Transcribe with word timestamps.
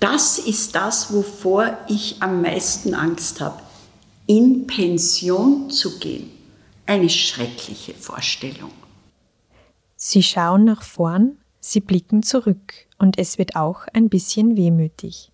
Das 0.00 0.38
ist 0.38 0.74
das, 0.74 1.12
wovor 1.12 1.76
ich 1.88 2.16
am 2.20 2.42
meisten 2.42 2.94
Angst 2.94 3.40
habe. 3.40 3.60
In 4.26 4.66
Pension 4.66 5.70
zu 5.70 5.98
gehen. 5.98 6.30
Eine 6.86 7.10
schreckliche 7.10 7.94
Vorstellung. 7.94 8.70
Sie 9.96 10.22
schauen 10.22 10.64
nach 10.64 10.82
vorn, 10.82 11.38
sie 11.60 11.80
blicken 11.80 12.22
zurück 12.22 12.86
und 12.98 13.18
es 13.18 13.38
wird 13.38 13.56
auch 13.56 13.86
ein 13.92 14.08
bisschen 14.08 14.56
wehmütig. 14.56 15.32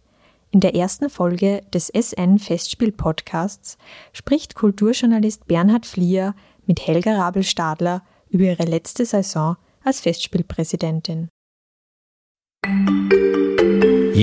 In 0.51 0.61
der 0.61 0.75
ersten 0.75 1.11
Folge 1.11 1.63
des 1.73 1.89
SN 1.89 2.39
Festspiel 2.39 2.93
Podcasts 2.93 3.77
spricht 4.13 4.55
Kulturjournalist 4.55 5.47
Bernhard 5.47 5.85
Fliehr 5.85 6.35
mit 6.67 6.87
Helga 6.87 7.17
Rabel-Stadler 7.17 8.03
über 8.31 8.45
ihre 8.45 8.65
letzte 8.65 9.05
Saison 9.05 9.57
als 9.83 10.01
Festspielpräsidentin. 10.01 11.29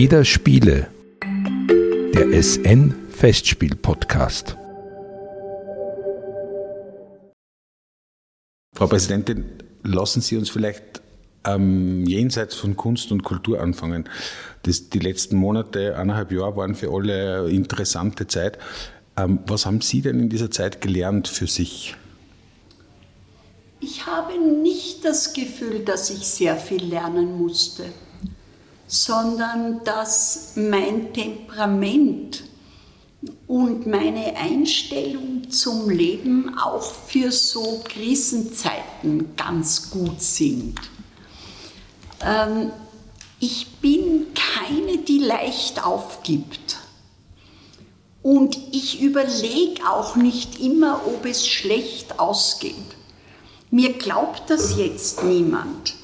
Jeder 0.02 0.26
Spiele. 0.26 0.88
Der 2.16 2.42
SN 2.42 2.92
Festspiel 3.12 3.76
Podcast. 3.76 4.58
Frau 8.76 8.88
Präsidentin, 8.88 9.46
lassen 9.84 10.22
Sie 10.22 10.38
uns 10.38 10.50
vielleicht 10.50 11.04
ähm, 11.46 12.04
jenseits 12.08 12.56
von 12.56 12.76
Kunst 12.76 13.12
und 13.12 13.22
Kultur 13.22 13.62
anfangen. 13.62 14.10
Das, 14.64 14.90
die 14.90 14.98
letzten 14.98 15.36
Monate, 15.36 15.96
eineinhalb 15.96 16.32
Jahre 16.32 16.56
waren 16.56 16.74
für 16.74 16.92
alle 16.92 17.42
eine 17.42 17.50
interessante 17.52 18.26
Zeit. 18.26 18.58
Ähm, 19.16 19.38
was 19.46 19.68
haben 19.68 19.82
Sie 19.82 20.02
denn 20.02 20.20
in 20.20 20.30
dieser 20.30 20.50
Zeit 20.50 20.82
gelernt 20.82 21.28
für 21.28 21.46
sich? 21.46 21.96
Ich 23.80 24.08
habe 24.08 24.34
nicht 24.64 25.06
das 25.06 25.34
Gefühl, 25.34 25.86
dass 25.86 26.10
ich 26.10 26.26
sehr 26.26 26.58
viel 26.58 26.84
lernen 26.86 27.38
musste, 27.38 27.86
sondern 28.92 29.86
dass 29.86 30.52
mein 30.58 31.14
Temperament 31.14 32.44
und 33.48 33.88
meine 33.88 34.36
Einstellung 34.36 35.50
zum 35.50 35.90
Leben 35.90 36.60
auch 36.60 36.84
für 36.84 37.32
so 37.32 37.82
Krisenzeiten 37.86 39.34
ganz 39.38 39.92
gut 39.92 40.22
sind. 40.22 40.76
Ähm, 42.22 42.74
ich 43.40 43.78
bin 43.80 44.28
keine, 44.34 44.98
die 44.98 45.20
leicht 45.20 45.86
aufgibt. 45.86 46.76
Und 48.22 48.58
ich 48.74 49.02
überlege 49.02 49.90
auch 49.90 50.18
nicht 50.18 50.60
immer, 50.60 51.00
ob 51.08 51.26
es 51.26 51.48
schlecht 51.48 52.20
ausgeht. 52.20 52.76
Mir 53.70 53.94
glaubt 53.94 54.50
das 54.50 54.76
jetzt 54.76 55.24
niemand. 55.24 56.01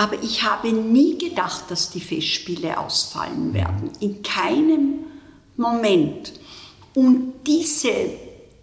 Aber 0.00 0.22
ich 0.22 0.44
habe 0.44 0.72
nie 0.72 1.18
gedacht, 1.18 1.64
dass 1.68 1.90
die 1.90 2.00
Festspiele 2.00 2.78
ausfallen 2.78 3.52
werden. 3.52 3.90
In 4.00 4.22
keinem 4.22 5.00
Moment. 5.58 6.32
Und 6.94 7.34
diese 7.46 7.92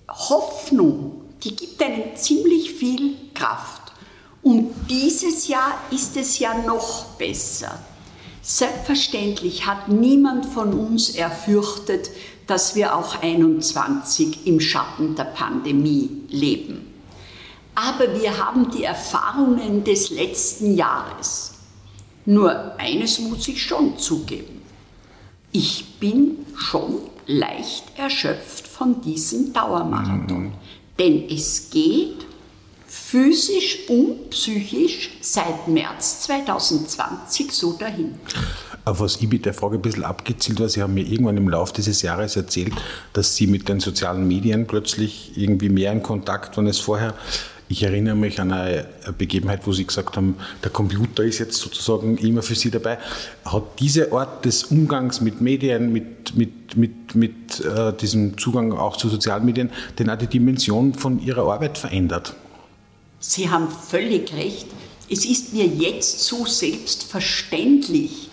Hoffnung, 0.10 1.22
die 1.44 1.56
gibt 1.56 1.80
einem 1.84 2.16
ziemlich 2.16 2.72
viel 2.72 3.18
Kraft. 3.36 3.84
Und 4.42 4.74
dieses 4.90 5.48
Jahr 5.48 5.80
ist 5.92 6.18
es 6.18 6.40
ja 6.40 6.58
noch 6.64 7.06
besser. 7.20 7.78
Selbstverständlich 8.42 9.68
hat 9.68 9.90
niemand 9.90 10.48
von 10.48 10.74
uns 10.74 11.12
erfürchtet, 11.12 12.10
dass 12.48 12.74
wir 12.74 12.96
auch 12.96 13.22
21 13.22 14.48
im 14.48 14.60
Schatten 14.60 15.14
der 15.16 15.26
Pandemie 15.26 16.10
leben. 16.30 16.87
Aber 17.80 18.20
wir 18.20 18.44
haben 18.44 18.72
die 18.72 18.86
Erfahrungen 18.86 19.84
des 19.84 20.10
letzten 20.10 20.76
Jahres. 20.76 21.54
Nur 22.26 22.80
eines 22.80 23.20
muss 23.20 23.48
ich 23.48 23.62
schon 23.62 24.00
zugeben. 24.00 24.64
Ich 25.52 26.00
bin 26.00 26.40
schon 26.56 26.96
leicht 27.28 27.84
erschöpft 27.96 28.68
von 28.68 29.00
diesem 29.02 29.54
Dauermarathon. 29.54 30.46
Mhm. 30.46 30.52
Denn 30.98 31.30
es 31.30 31.70
geht 31.70 32.26
physisch 32.88 33.88
und 33.90 34.32
psychisch 34.32 35.12
seit 35.22 35.68
März 35.68 36.22
2020 36.22 37.52
so 37.52 37.74
dahin. 37.74 38.16
Auf 38.86 39.02
was 39.02 39.18
ich 39.18 39.30
mit 39.30 39.46
der 39.46 39.54
Frage 39.54 39.76
ein 39.76 39.84
bisschen 39.84 40.04
abgezielt 40.04 40.60
war, 40.60 40.68
Sie 40.68 40.82
haben 40.82 40.96
mir 40.96 41.06
irgendwann 41.06 41.38
im 41.38 41.48
Laufe 41.48 41.74
dieses 41.74 42.02
Jahres 42.02 42.38
erzählt, 42.38 42.74
dass 43.14 43.36
Sie 43.36 43.46
mit 43.46 43.70
den 43.70 43.80
sozialen 43.80 44.28
Medien 44.28 44.66
plötzlich 44.66 45.34
irgendwie 45.36 45.70
mehr 45.70 45.92
in 45.92 46.02
Kontakt 46.02 46.58
waren 46.58 46.66
als 46.66 46.80
vorher. 46.80 47.14
Ich 47.70 47.84
erinnere 47.84 48.16
mich 48.16 48.40
an 48.40 48.54
eine 48.54 48.88
Begebenheit, 49.18 49.68
wo 49.68 49.74
Sie 49.74 49.86
gesagt 49.86 50.16
haben, 50.16 50.38
der 50.64 50.72
Computer 50.72 51.24
ist 51.24 51.40
jetzt 51.40 51.58
sozusagen 51.58 52.18
immer 52.18 52.42
für 52.42 52.56
Sie 52.56 52.72
dabei. 52.72 52.98
Hat 53.44 53.80
diese 53.80 54.14
Art 54.14 54.46
des 54.46 54.66
Umgangs 54.66 55.20
mit 55.20 55.42
Medien, 55.42 55.92
mit, 55.92 56.36
mit, 56.36 56.78
mit, 56.78 57.16
mit 57.16 57.66
äh, 57.66 57.92
diesem 57.94 58.38
Zugang 58.38 58.72
auch 58.72 58.96
zu 58.96 59.10
sozialen 59.10 59.44
Medien, 59.44 59.70
denn 60.00 60.10
auch 60.10 60.18
die 60.18 60.28
Dimension 60.28 60.94
von 60.94 61.22
Ihrer 61.22 61.52
Arbeit 61.52 61.78
verändert? 61.78 62.36
Sie 63.20 63.50
haben 63.50 63.68
völlig 63.70 64.34
recht. 64.34 64.68
Es 65.10 65.26
ist 65.26 65.54
mir 65.54 65.66
jetzt 65.66 66.22
so 66.22 66.46
selbstverständlich, 66.46 68.30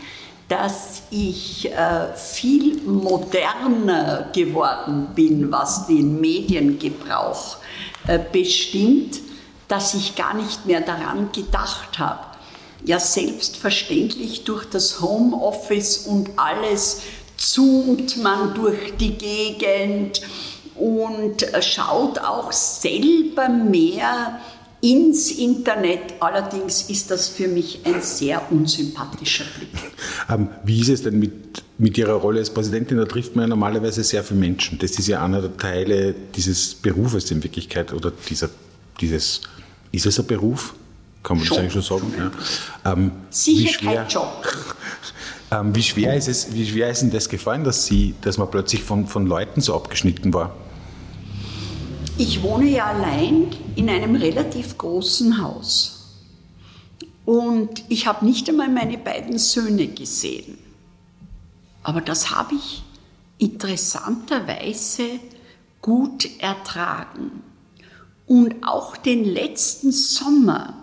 dass 0.48 1.02
ich 1.10 1.72
äh, 1.72 2.14
viel 2.14 2.76
moderner 2.82 4.30
geworden 4.32 5.08
bin, 5.14 5.50
was 5.50 5.86
den 5.88 6.20
Mediengebrauch 6.20 7.56
bestimmt, 8.32 9.20
dass 9.68 9.94
ich 9.94 10.14
gar 10.14 10.34
nicht 10.34 10.66
mehr 10.66 10.80
daran 10.80 11.30
gedacht 11.32 11.98
habe. 11.98 12.20
Ja, 12.84 13.00
selbstverständlich 13.00 14.44
durch 14.44 14.66
das 14.66 15.00
Homeoffice 15.00 16.06
und 16.06 16.30
alles 16.36 17.00
zoomt 17.36 18.18
man 18.18 18.54
durch 18.54 18.96
die 18.98 19.14
Gegend 19.14 20.20
und 20.74 21.42
äh, 21.42 21.62
schaut 21.62 22.18
auch 22.18 22.52
selber 22.52 23.48
mehr 23.48 24.40
ins 24.84 25.30
Internet. 25.30 26.14
Allerdings 26.20 26.82
ist 26.90 27.10
das 27.10 27.28
für 27.28 27.48
mich 27.48 27.80
ein 27.84 28.02
sehr 28.02 28.52
unsympathischer 28.52 29.44
Blick. 29.56 29.70
Ähm, 30.28 30.48
wie 30.62 30.80
ist 30.80 30.90
es 30.90 31.02
denn 31.02 31.18
mit, 31.18 31.64
mit 31.78 31.96
Ihrer 31.96 32.12
Rolle 32.12 32.40
als 32.40 32.50
Präsidentin? 32.50 32.98
Da 32.98 33.06
trifft 33.06 33.34
man 33.34 33.44
ja 33.44 33.48
normalerweise 33.48 34.04
sehr 34.04 34.22
viele 34.22 34.40
Menschen. 34.40 34.78
Das 34.78 34.92
ist 34.92 35.08
ja 35.08 35.24
einer 35.24 35.40
der 35.40 35.56
Teile 35.56 36.14
dieses 36.34 36.74
Berufes 36.74 37.30
in 37.30 37.42
Wirklichkeit 37.42 37.94
oder 37.94 38.12
dieser, 38.28 38.50
dieses, 39.00 39.40
ist 39.90 40.04
es 40.04 40.20
ein 40.20 40.26
Beruf? 40.26 40.74
Kann 41.22 41.38
man 41.38 41.46
schon. 41.46 41.56
das 41.56 41.62
eigentlich 41.62 41.86
schon 41.86 42.00
sagen? 42.00 42.14
Ja. 42.84 42.92
Ähm, 42.92 43.10
Sicher 43.30 43.72
schwer, 43.72 43.94
kein 44.02 44.08
Job. 44.08 44.46
Ähm, 45.50 45.76
wie, 45.76 45.82
schwer 45.82 46.16
ist 46.16 46.26
es, 46.26 46.52
wie 46.52 46.66
schwer 46.66 46.90
ist 46.90 47.02
Ihnen 47.02 47.12
das 47.12 47.28
gefallen, 47.28 47.64
dass, 47.64 47.84
Sie, 47.84 48.14
dass 48.22 48.38
man 48.38 48.50
plötzlich 48.50 48.82
von, 48.82 49.06
von 49.06 49.26
Leuten 49.26 49.60
so 49.60 49.74
abgeschnitten 49.76 50.32
war? 50.32 50.56
Ich 52.16 52.44
wohne 52.44 52.68
ja 52.68 52.86
allein 52.86 53.48
in 53.74 53.90
einem 53.90 54.14
relativ 54.14 54.78
großen 54.78 55.42
Haus. 55.42 56.22
Und 57.24 57.82
ich 57.88 58.06
habe 58.06 58.24
nicht 58.24 58.48
einmal 58.48 58.68
meine 58.68 58.98
beiden 58.98 59.36
Söhne 59.36 59.88
gesehen. 59.88 60.56
Aber 61.82 62.00
das 62.00 62.30
habe 62.30 62.54
ich 62.54 62.84
interessanterweise 63.38 65.18
gut 65.82 66.28
ertragen. 66.38 67.42
Und 68.28 68.62
auch 68.62 68.96
den 68.96 69.24
letzten 69.24 69.90
Sommer, 69.90 70.74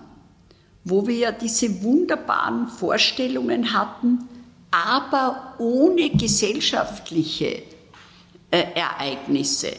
wo 0.84 1.08
wir 1.08 1.16
ja 1.16 1.32
diese 1.32 1.82
wunderbaren 1.82 2.68
Vorstellungen 2.68 3.72
hatten, 3.72 4.28
aber 4.70 5.54
ohne 5.60 6.10
gesellschaftliche 6.10 7.64
äh, 8.52 8.64
Ereignisse 8.76 9.72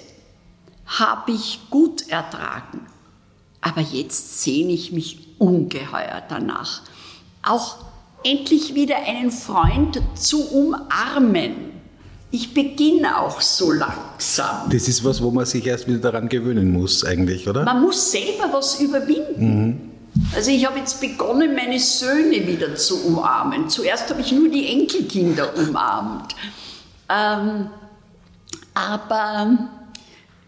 habe 0.99 1.33
ich 1.33 1.61
gut 1.71 2.09
ertragen. 2.09 2.87
Aber 3.61 3.81
jetzt 3.81 4.43
sehne 4.43 4.73
ich 4.73 4.93
mich 4.93 5.29
ungeheuer 5.39 6.23
danach, 6.29 6.83
auch 7.43 7.77
endlich 8.25 8.75
wieder 8.75 8.97
einen 8.97 9.31
Freund 9.31 10.01
zu 10.15 10.49
umarmen. 10.49 11.73
Ich 12.31 12.55
beginne 12.55 13.21
auch 13.21 13.41
so 13.41 13.73
langsam. 13.73 14.71
Das 14.71 14.89
ist 14.89 15.05
was, 15.05 15.23
wo 15.23 15.31
man 15.31 15.45
sich 15.45 15.67
erst 15.67 15.87
wieder 15.87 15.99
daran 15.99 16.29
gewöhnen 16.29 16.73
muss, 16.73 17.05
eigentlich, 17.05 17.49
oder? 17.49 17.65
Man 17.65 17.83
muss 17.83 18.11
selber 18.11 18.53
was 18.53 18.81
überwinden. 18.81 19.69
Mhm. 19.69 19.81
Also 20.35 20.51
ich 20.51 20.67
habe 20.67 20.79
jetzt 20.79 21.01
begonnen, 21.01 21.55
meine 21.55 21.79
Söhne 21.79 22.47
wieder 22.47 22.75
zu 22.75 23.07
umarmen. 23.07 23.69
Zuerst 23.69 24.11
habe 24.11 24.21
ich 24.21 24.33
nur 24.33 24.49
die 24.49 24.67
Enkelkinder 24.67 25.57
umarmt. 25.57 26.35
Ähm, 27.09 27.69
aber 28.75 29.69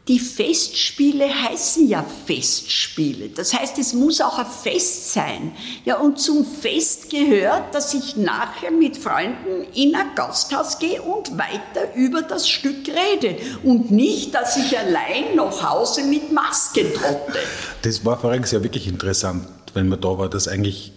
die 0.06 0.18
Festspiele 0.18 1.26
heißen 1.26 1.88
ja 1.88 2.04
Festspiele. 2.26 3.30
Das 3.30 3.54
heißt, 3.54 3.78
es 3.78 3.94
muss 3.94 4.20
auch 4.20 4.38
ein 4.38 4.46
Fest 4.46 5.12
sein. 5.12 5.52
Ja, 5.86 5.98
und 5.98 6.18
zum 6.18 6.44
Fest 6.44 7.08
gehört, 7.08 7.74
dass 7.74 7.94
ich 7.94 8.14
nachher 8.14 8.70
mit 8.70 8.98
Freunden 8.98 9.64
in 9.74 9.94
ein 9.94 10.14
Gasthaus 10.14 10.78
gehe 10.78 11.00
und 11.00 11.38
weiter 11.38 11.94
über 11.94 12.20
das 12.20 12.50
Stück 12.50 12.86
rede. 12.86 13.36
Und 13.62 13.90
nicht, 13.90 14.34
dass 14.34 14.58
ich 14.58 14.78
allein 14.78 15.36
nach 15.36 15.62
Hause 15.62 16.04
mit 16.04 16.30
Maske 16.32 16.92
trotte. 16.92 17.38
Das 17.80 18.04
war 18.04 18.18
voriges 18.18 18.50
Jahr 18.50 18.62
wirklich 18.62 18.86
interessant, 18.86 19.46
wenn 19.72 19.88
man 19.88 20.02
da 20.02 20.18
war, 20.18 20.28
dass 20.28 20.48
eigentlich 20.48 20.92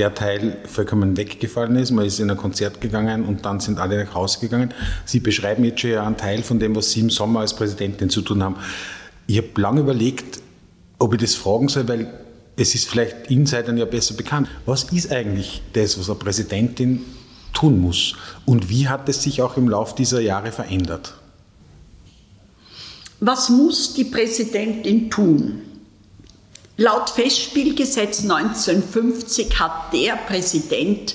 der 0.00 0.14
Teil 0.14 0.56
vollkommen 0.64 1.18
weggefallen 1.18 1.76
ist. 1.76 1.90
Man 1.90 2.06
ist 2.06 2.18
in 2.20 2.30
ein 2.30 2.36
Konzert 2.38 2.80
gegangen 2.80 3.22
und 3.26 3.44
dann 3.44 3.60
sind 3.60 3.78
alle 3.78 4.02
nach 4.02 4.14
Hause 4.14 4.40
gegangen. 4.40 4.72
Sie 5.04 5.20
beschreiben 5.20 5.62
jetzt 5.62 5.80
schon 5.80 5.92
einen 5.92 6.16
Teil 6.16 6.42
von 6.42 6.58
dem, 6.58 6.74
was 6.74 6.90
Sie 6.92 7.00
im 7.00 7.10
Sommer 7.10 7.40
als 7.40 7.54
Präsidentin 7.54 8.08
zu 8.08 8.22
tun 8.22 8.42
haben. 8.42 8.56
Ich 9.26 9.36
habe 9.36 9.48
lange 9.56 9.82
überlegt, 9.82 10.40
ob 10.98 11.12
ich 11.12 11.20
das 11.20 11.34
fragen 11.34 11.68
soll, 11.68 11.86
weil 11.86 12.10
es 12.56 12.74
ist 12.74 12.88
vielleicht 12.88 13.30
Insidern 13.30 13.76
ja 13.76 13.84
besser 13.84 14.14
bekannt. 14.14 14.48
Was 14.64 14.84
ist 14.84 15.12
eigentlich 15.12 15.60
das, 15.74 15.98
was 15.98 16.08
eine 16.08 16.18
Präsidentin 16.18 17.04
tun 17.52 17.78
muss? 17.78 18.14
Und 18.46 18.70
wie 18.70 18.88
hat 18.88 19.06
es 19.10 19.22
sich 19.22 19.42
auch 19.42 19.58
im 19.58 19.68
Laufe 19.68 19.94
dieser 19.96 20.20
Jahre 20.20 20.50
verändert? 20.50 21.12
Was 23.20 23.50
muss 23.50 23.92
die 23.92 24.04
Präsidentin 24.04 25.10
tun? 25.10 25.60
Laut 26.82 27.10
Festspielgesetz 27.10 28.22
1950 28.22 29.60
hat 29.60 29.92
der 29.92 30.16
Präsident, 30.16 31.14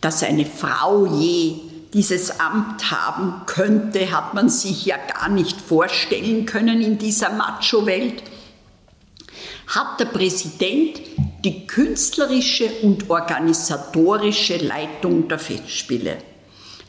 dass 0.00 0.24
eine 0.24 0.44
Frau 0.44 1.06
je 1.06 1.54
dieses 1.94 2.40
Amt 2.40 2.90
haben 2.90 3.46
könnte, 3.46 4.10
hat 4.10 4.34
man 4.34 4.48
sich 4.48 4.84
ja 4.84 4.96
gar 4.96 5.28
nicht 5.28 5.60
vorstellen 5.60 6.46
können 6.46 6.82
in 6.82 6.98
dieser 6.98 7.30
Macho-Welt, 7.30 8.24
hat 9.68 10.00
der 10.00 10.06
Präsident 10.06 11.00
die 11.44 11.64
künstlerische 11.68 12.68
und 12.82 13.08
organisatorische 13.08 14.56
Leitung 14.56 15.28
der 15.28 15.38
Festspiele. 15.38 16.18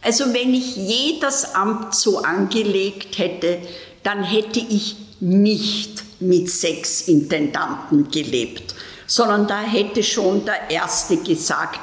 Also 0.01 0.33
wenn 0.33 0.55
ich 0.55 0.77
je 0.77 1.19
das 1.19 1.53
Amt 1.53 1.93
so 1.93 2.23
angelegt 2.23 3.19
hätte, 3.19 3.59
dann 4.01 4.23
hätte 4.23 4.61
ich 4.61 4.95
nicht 5.19 6.02
mit 6.23 6.49
sechs 6.49 7.01
Intendanten 7.01 8.09
gelebt, 8.09 8.75
sondern 9.07 9.47
da 9.47 9.61
hätte 9.61 10.03
schon 10.03 10.45
der 10.45 10.69
Erste 10.69 11.17
gesagt, 11.17 11.79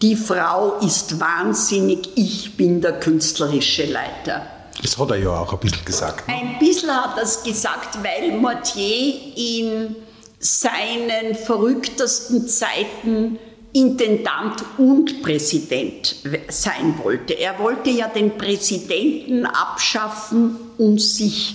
die 0.00 0.16
Frau 0.16 0.78
ist 0.80 1.20
wahnsinnig, 1.20 2.08
ich 2.16 2.56
bin 2.56 2.80
der 2.80 2.98
künstlerische 2.98 3.84
Leiter. 3.84 4.46
Das 4.80 4.98
hat 4.98 5.10
er 5.10 5.16
ja 5.16 5.30
auch 5.30 5.52
ein 5.52 5.60
bisschen 5.60 5.84
gesagt. 5.84 6.26
Ne? 6.26 6.34
Ein 6.34 6.58
bisschen 6.58 6.90
hat 6.90 7.16
er 7.16 7.22
es 7.22 7.42
gesagt, 7.42 7.98
weil 8.02 8.36
Mortier 8.36 9.14
in 9.36 9.96
seinen 10.40 11.36
verrücktesten 11.36 12.48
Zeiten 12.48 13.38
Intendant 13.74 14.64
und 14.76 15.22
Präsident 15.22 16.16
sein 16.48 16.98
wollte. 17.02 17.34
Er 17.34 17.58
wollte 17.58 17.90
ja 17.90 18.08
den 18.08 18.36
Präsidenten 18.36 19.46
abschaffen 19.46 20.56
und 20.76 21.00
sich 21.00 21.54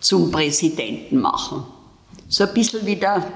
zum 0.00 0.30
Präsidenten 0.30 1.18
machen. 1.18 1.64
So 2.28 2.44
ein 2.44 2.54
bisschen 2.54 2.84
wie 2.86 2.96
der 2.96 3.26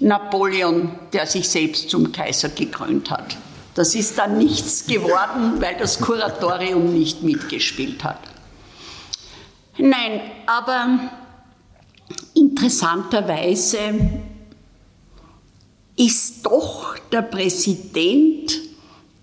Napoleon, 0.00 0.92
der 1.12 1.26
sich 1.26 1.48
selbst 1.48 1.90
zum 1.90 2.10
Kaiser 2.12 2.48
gekrönt 2.48 3.10
hat. 3.10 3.36
Das 3.74 3.94
ist 3.94 4.18
dann 4.18 4.38
nichts 4.38 4.86
geworden, 4.86 5.60
weil 5.60 5.76
das 5.76 6.00
Kuratorium 6.00 6.92
nicht 6.92 7.22
mitgespielt 7.22 8.02
hat. 8.02 8.18
Nein, 9.78 10.20
aber 10.46 11.10
interessanterweise 12.34 13.78
ist 15.96 16.44
doch 16.46 16.96
der 17.12 17.22
Präsident 17.22 18.58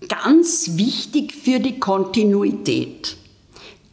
ganz 0.08 0.70
wichtig 0.76 1.34
für 1.34 1.60
die 1.60 1.78
Kontinuität. 1.78 3.16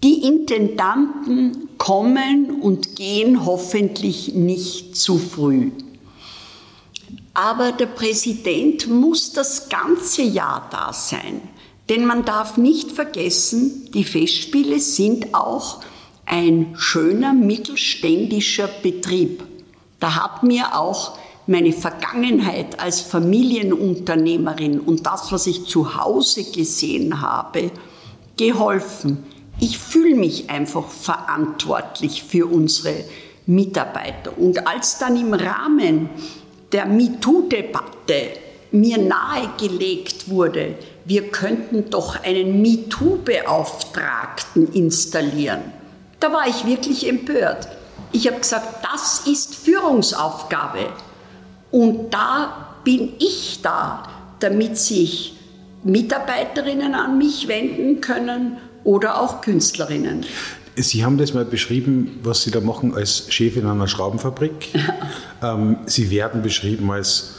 Die 0.03 0.23
Intendanten 0.23 1.64
kommen 1.85 2.61
und 2.61 2.95
gehen 2.95 3.45
hoffentlich 3.45 4.33
nicht 4.33 4.97
zu 4.97 5.19
früh. 5.19 5.69
Aber 7.35 7.73
der 7.73 7.85
Präsident 7.85 8.87
muss 8.87 9.33
das 9.33 9.69
ganze 9.69 10.23
Jahr 10.23 10.67
da 10.71 10.91
sein. 10.93 11.41
Denn 11.87 12.05
man 12.05 12.25
darf 12.25 12.57
nicht 12.57 12.91
vergessen, 12.91 13.91
die 13.93 14.03
Festspiele 14.03 14.79
sind 14.79 15.35
auch 15.35 15.81
ein 16.25 16.73
schöner 16.75 17.33
mittelständischer 17.33 18.67
Betrieb. 18.81 19.43
Da 19.99 20.15
hat 20.15 20.41
mir 20.41 20.79
auch 20.79 21.19
meine 21.45 21.71
Vergangenheit 21.71 22.79
als 22.79 23.01
Familienunternehmerin 23.01 24.79
und 24.79 25.05
das, 25.05 25.31
was 25.31 25.45
ich 25.45 25.67
zu 25.67 25.95
Hause 25.95 26.45
gesehen 26.45 27.21
habe, 27.21 27.69
geholfen. 28.37 29.34
Ich 29.59 29.77
fühle 29.77 30.15
mich 30.15 30.49
einfach 30.49 30.89
verantwortlich 30.89 32.23
für 32.23 32.45
unsere 32.45 33.05
Mitarbeiter. 33.45 34.37
Und 34.37 34.67
als 34.67 34.97
dann 34.97 35.15
im 35.15 35.33
Rahmen 35.33 36.09
der 36.71 36.85
MeToo-Debatte 36.85 38.31
mir 38.71 38.97
nahegelegt 38.97 40.29
wurde, 40.29 40.75
wir 41.05 41.29
könnten 41.29 41.89
doch 41.89 42.21
einen 42.23 42.61
MeToo-Beauftragten 42.61 44.73
installieren, 44.73 45.61
da 46.19 46.33
war 46.33 46.47
ich 46.47 46.65
wirklich 46.65 47.07
empört. 47.07 47.67
Ich 48.11 48.27
habe 48.27 48.39
gesagt, 48.39 48.85
das 48.91 49.27
ist 49.27 49.55
Führungsaufgabe. 49.55 50.89
Und 51.71 52.13
da 52.13 52.75
bin 52.83 53.13
ich 53.19 53.61
da, 53.61 54.09
damit 54.39 54.77
sich 54.77 55.37
Mitarbeiterinnen 55.83 56.95
an 56.95 57.17
mich 57.17 57.47
wenden 57.47 58.01
können 58.01 58.57
oder 58.85 59.19
auch 59.19 59.41
Künstlerinnen. 59.41 60.25
Sie 60.77 61.03
haben 61.03 61.17
das 61.17 61.33
mal 61.33 61.45
beschrieben, 61.45 62.19
was 62.23 62.43
Sie 62.43 62.51
da 62.51 62.61
machen 62.61 62.95
als 62.95 63.25
Chefin 63.29 63.65
einer 63.65 63.87
Schraubenfabrik. 63.87 64.69
ähm, 65.43 65.77
Sie 65.85 66.09
werden 66.11 66.41
beschrieben 66.41 66.89
als 66.91 67.31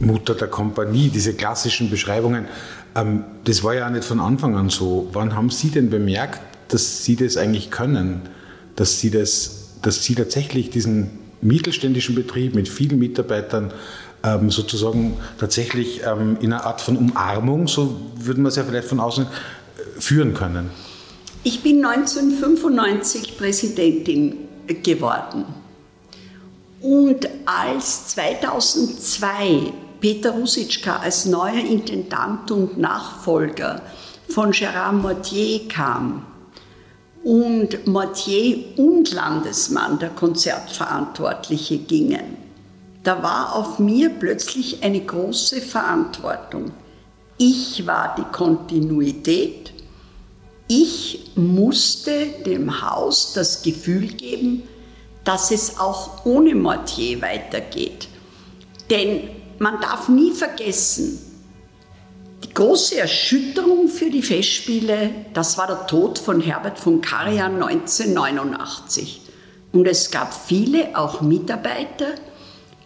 Mutter 0.00 0.34
der 0.34 0.48
Kompanie, 0.48 1.08
diese 1.08 1.34
klassischen 1.34 1.90
Beschreibungen. 1.90 2.46
Ähm, 2.94 3.24
das 3.44 3.62
war 3.62 3.74
ja 3.74 3.88
nicht 3.90 4.04
von 4.04 4.18
Anfang 4.18 4.56
an 4.56 4.70
so. 4.70 5.08
Wann 5.12 5.36
haben 5.36 5.50
Sie 5.50 5.70
denn 5.70 5.90
bemerkt, 5.90 6.40
dass 6.68 7.04
Sie 7.04 7.16
das 7.16 7.36
eigentlich 7.36 7.70
können? 7.70 8.22
Dass 8.76 8.98
Sie, 8.98 9.10
das, 9.10 9.72
dass 9.82 10.02
Sie 10.02 10.14
tatsächlich 10.14 10.70
diesen 10.70 11.10
mittelständischen 11.42 12.14
Betrieb 12.14 12.54
mit 12.54 12.68
vielen 12.68 12.98
Mitarbeitern 12.98 13.72
ähm, 14.22 14.50
sozusagen 14.50 15.16
tatsächlich 15.38 16.02
in 16.02 16.52
einer 16.52 16.64
Art 16.64 16.80
von 16.80 16.96
Umarmung, 16.96 17.68
so 17.68 17.98
würden 18.16 18.42
wir 18.44 18.48
es 18.48 18.56
ja 18.56 18.64
vielleicht 18.64 18.88
von 18.88 19.00
außen 19.00 19.26
führen 19.98 20.34
können? 20.34 20.70
Ich 21.42 21.62
bin 21.62 21.84
1995 21.84 23.38
Präsidentin 23.38 24.48
geworden. 24.82 25.44
Und 26.80 27.28
als 27.46 28.08
2002 28.08 29.72
Peter 30.00 30.30
Rusitschka 30.30 30.96
als 30.96 31.26
neuer 31.26 31.64
Intendant 31.64 32.50
und 32.50 32.78
Nachfolger 32.78 33.82
von 34.28 34.52
Gérard 34.52 34.92
Mortier 34.92 35.68
kam 35.68 36.24
und 37.22 37.86
Mortier 37.86 38.78
und 38.78 39.12
Landesmann, 39.12 39.98
der 39.98 40.08
Konzertverantwortliche, 40.10 41.78
gingen, 41.78 42.38
da 43.02 43.22
war 43.22 43.54
auf 43.54 43.78
mir 43.78 44.08
plötzlich 44.08 44.82
eine 44.82 45.00
große 45.00 45.60
Verantwortung. 45.60 46.72
Ich 47.42 47.86
war 47.86 48.14
die 48.16 48.30
Kontinuität 48.30 49.72
ich 50.72 51.32
musste 51.34 52.28
dem 52.46 52.80
Haus 52.80 53.32
das 53.32 53.62
Gefühl 53.62 54.06
geben, 54.06 54.62
dass 55.24 55.50
es 55.50 55.80
auch 55.80 56.24
ohne 56.24 56.54
Mortier 56.54 57.20
weitergeht. 57.20 58.06
Denn 58.88 59.30
man 59.58 59.80
darf 59.80 60.08
nie 60.08 60.30
vergessen, 60.30 61.18
die 62.44 62.54
große 62.54 63.00
Erschütterung 63.00 63.88
für 63.88 64.10
die 64.10 64.22
Festspiele, 64.22 65.10
das 65.34 65.58
war 65.58 65.66
der 65.66 65.88
Tod 65.88 66.20
von 66.20 66.40
Herbert 66.40 66.78
von 66.78 67.00
Karajan 67.00 67.60
1989. 67.60 69.22
Und 69.72 69.88
es 69.88 70.12
gab 70.12 70.32
viele, 70.32 70.96
auch 70.96 71.20
Mitarbeiter, 71.20 72.12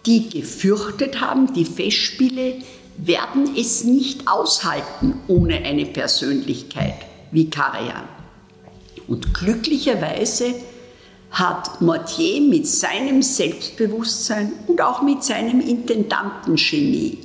die 0.07 0.31
gefürchtet 0.31 1.21
haben, 1.21 1.53
die 1.53 1.67
Festspiele 1.67 2.63
werden 2.97 3.55
es 3.57 3.85
nicht 3.85 4.29
aushalten 4.29 5.21
ohne 5.29 5.57
eine 5.57 5.87
Persönlichkeit 5.87 6.95
wie 7.31 7.51
Karajan. 7.51 8.09
Und 9.09 9.35
glücklicherweise 9.35 10.55
hat 11.31 11.81
Mortier 11.81 12.41
mit 12.41 12.67
seinem 12.67 13.23
Selbstbewusstsein 13.23 14.53
und 14.67 14.81
auch 14.81 15.03
mit 15.03 15.25
seinem 15.25 15.61
Intendantengenie 15.61 17.19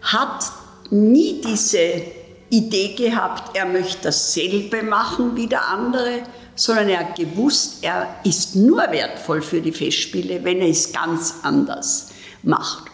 hat 0.00 0.44
nie 0.90 1.40
diese 1.46 2.02
Idee 2.50 2.94
gehabt, 2.94 3.56
er 3.56 3.66
möchte 3.66 4.04
dasselbe 4.04 4.82
machen 4.82 5.36
wie 5.36 5.46
der 5.46 5.68
andere, 5.68 6.22
sondern 6.54 6.88
er 6.88 7.00
hat 7.00 7.16
gewusst, 7.16 7.78
er 7.82 8.14
ist 8.24 8.54
nur 8.54 8.82
wertvoll 8.90 9.42
für 9.42 9.60
die 9.60 9.72
Festspiele, 9.72 10.44
wenn 10.44 10.60
er 10.60 10.68
es 10.68 10.92
ganz 10.92 11.34
anders 11.42 12.10
macht. 12.42 12.93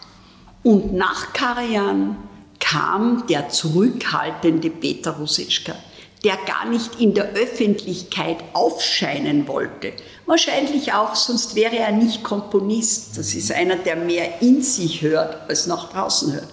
Und 0.63 0.93
nach 0.93 1.33
Karajan 1.33 2.17
kam 2.59 3.25
der 3.27 3.49
zurückhaltende 3.49 4.69
Peter 4.69 5.11
Rositschka 5.11 5.73
der 6.23 6.37
gar 6.37 6.65
nicht 6.65 6.99
in 6.99 7.13
der 7.13 7.31
Öffentlichkeit 7.31 8.37
aufscheinen 8.53 9.47
wollte. 9.47 9.93
Wahrscheinlich 10.25 10.93
auch, 10.93 11.15
sonst 11.15 11.55
wäre 11.55 11.77
er 11.77 11.91
nicht 11.91 12.23
Komponist. 12.23 13.17
Das 13.17 13.33
ist 13.33 13.51
einer, 13.51 13.77
der 13.77 13.95
mehr 13.95 14.41
in 14.41 14.61
sich 14.61 15.01
hört, 15.01 15.49
als 15.49 15.65
nach 15.65 15.91
draußen 15.91 16.33
hört. 16.33 16.47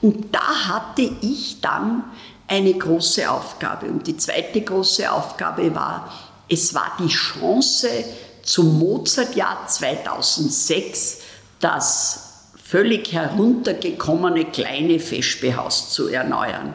Und 0.00 0.34
da 0.34 0.68
hatte 0.68 1.10
ich 1.20 1.60
dann 1.60 2.04
eine 2.48 2.72
große 2.72 3.30
Aufgabe. 3.30 3.86
Und 3.86 4.06
die 4.06 4.16
zweite 4.16 4.62
große 4.62 5.10
Aufgabe 5.12 5.74
war, 5.74 6.10
es 6.48 6.74
war 6.74 6.92
die 6.98 7.08
Chance 7.08 7.88
zum 8.42 8.78
Mozartjahr 8.78 9.66
2006, 9.68 11.18
das 11.60 12.31
völlig 12.72 13.12
heruntergekommene 13.12 14.46
kleine 14.46 14.98
Festspielhaus 14.98 15.90
zu 15.90 16.08
erneuern. 16.08 16.72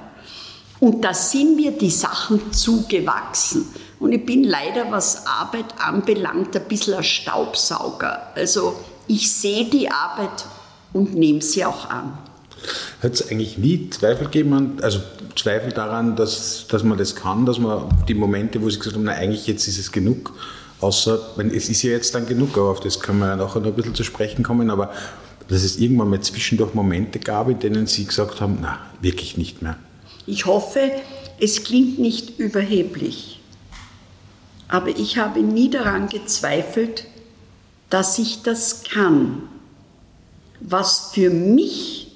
Und 0.79 1.03
da 1.03 1.11
sind 1.11 1.55
mir 1.55 1.71
die 1.71 1.89
Sachen 1.89 2.53
zugewachsen. 2.53 3.65
Und 3.99 4.11
ich 4.11 4.23
bin 4.23 4.43
leider, 4.43 4.91
was 4.91 5.25
Arbeit 5.25 5.65
anbelangt, 5.79 6.55
ein 6.55 6.67
bisschen 6.67 6.93
ein 6.93 7.03
Staubsauger. 7.03 8.31
Also 8.35 8.75
ich 9.07 9.33
sehe 9.33 9.65
die 9.65 9.89
Arbeit 9.89 10.45
und 10.93 11.15
nehme 11.15 11.41
sie 11.41 11.65
auch 11.65 11.89
an. 11.89 12.15
Hat 13.01 13.13
es 13.13 13.31
eigentlich 13.31 13.57
nie 13.57 13.89
Zweifel 13.89 14.25
gegeben, 14.25 14.77
also 14.83 14.99
Zweifel 15.35 15.71
daran, 15.71 16.15
dass, 16.15 16.67
dass 16.67 16.83
man 16.83 16.99
das 16.99 17.15
kann, 17.15 17.47
dass 17.47 17.57
man 17.57 17.89
die 18.07 18.13
Momente, 18.13 18.61
wo 18.61 18.69
Sie 18.69 18.77
gesagt 18.77 18.97
haben, 18.97 19.07
eigentlich 19.09 19.47
jetzt 19.47 19.67
ist 19.67 19.79
es 19.79 19.91
genug, 19.91 20.33
außer, 20.79 21.19
es 21.51 21.69
ist 21.69 21.81
ja 21.81 21.89
jetzt 21.89 22.13
dann 22.13 22.27
genug, 22.27 22.55
aber 22.55 22.69
auf 22.69 22.81
das 22.81 22.99
können 22.99 23.17
wir 23.17 23.29
ja 23.29 23.35
nachher 23.35 23.61
noch 23.61 23.69
ein 23.69 23.73
bisschen 23.73 23.95
zu 23.95 24.03
sprechen 24.03 24.43
kommen, 24.43 24.69
aber 24.69 24.91
dass 25.47 25.63
es 25.63 25.77
irgendwann 25.77 26.09
mal 26.09 26.21
zwischendurch 26.21 26.73
Momente 26.73 27.19
gab, 27.19 27.49
in 27.49 27.59
denen 27.59 27.87
Sie 27.87 28.05
gesagt 28.05 28.41
haben, 28.41 28.59
na, 28.61 28.79
wirklich 29.01 29.37
nicht 29.37 29.61
mehr. 29.61 29.77
Ich 30.25 30.45
hoffe, 30.45 30.91
es 31.39 31.63
klingt 31.63 31.99
nicht 31.99 32.39
überheblich, 32.39 33.39
aber 34.67 34.89
ich 34.89 35.17
habe 35.17 35.41
nie 35.41 35.69
daran 35.69 36.09
gezweifelt, 36.09 37.05
dass 37.89 38.19
ich 38.19 38.41
das 38.41 38.83
kann. 38.83 39.43
Was 40.59 41.11
für 41.13 41.29
mich 41.29 42.07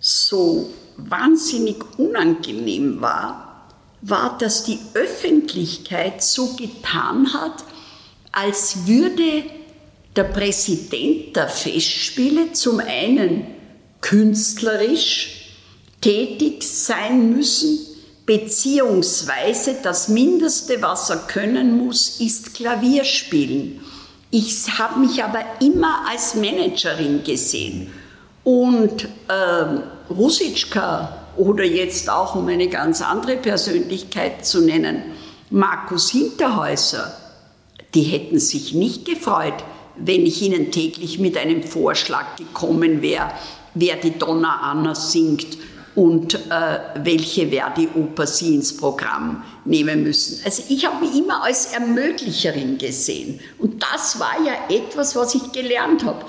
so 0.00 0.70
wahnsinnig 0.96 1.76
unangenehm 1.98 3.00
war, 3.00 3.66
war, 4.02 4.36
dass 4.38 4.64
die 4.64 4.78
Öffentlichkeit 4.94 6.22
so 6.22 6.54
getan 6.54 7.32
hat, 7.32 7.64
als 8.32 8.86
würde 8.86 9.44
der 10.16 10.24
Präsident 10.24 11.36
der 11.36 11.48
Festspiele 11.48 12.52
zum 12.52 12.80
einen 12.80 13.46
künstlerisch 14.00 15.54
tätig 16.00 16.62
sein 16.62 17.32
müssen, 17.32 17.78
beziehungsweise 18.26 19.76
das 19.82 20.08
Mindeste, 20.08 20.82
was 20.82 21.10
er 21.10 21.18
können 21.18 21.78
muss, 21.78 22.20
ist 22.20 22.54
Klavier 22.54 23.04
spielen. 23.04 23.80
Ich 24.30 24.78
habe 24.78 25.00
mich 25.00 25.24
aber 25.24 25.40
immer 25.60 26.06
als 26.08 26.34
Managerin 26.34 27.24
gesehen. 27.24 27.90
Und 28.44 29.08
ähm, 29.30 29.82
Rusitschka 30.10 31.26
oder 31.36 31.64
jetzt 31.64 32.10
auch, 32.10 32.34
um 32.34 32.48
eine 32.48 32.68
ganz 32.68 33.00
andere 33.00 33.36
Persönlichkeit 33.36 34.44
zu 34.44 34.60
nennen, 34.60 35.02
Markus 35.50 36.10
Hinterhäuser, 36.10 37.16
die 37.94 38.02
hätten 38.02 38.38
sich 38.38 38.74
nicht 38.74 39.06
gefreut, 39.06 39.64
wenn 40.00 40.26
ich 40.26 40.42
ihnen 40.42 40.70
täglich 40.70 41.18
mit 41.18 41.36
einem 41.36 41.62
Vorschlag 41.62 42.36
gekommen 42.36 43.02
wäre, 43.02 43.32
wer 43.74 43.96
die 43.96 44.18
Donna 44.18 44.60
Anna 44.62 44.94
singt 44.94 45.58
und 45.94 46.34
äh, 46.34 46.78
welche 47.02 47.48
Verdi-Oper 47.48 48.26
sie 48.26 48.54
ins 48.54 48.76
Programm 48.76 49.42
nehmen 49.64 50.04
müssen. 50.04 50.40
Also 50.44 50.62
ich 50.68 50.86
habe 50.86 51.04
mich 51.04 51.16
immer 51.16 51.42
als 51.42 51.72
Ermöglicherin 51.72 52.78
gesehen. 52.78 53.40
Und 53.58 53.82
das 53.82 54.20
war 54.20 54.36
ja 54.44 54.52
etwas, 54.68 55.16
was 55.16 55.34
ich 55.34 55.50
gelernt 55.50 56.04
habe. 56.04 56.24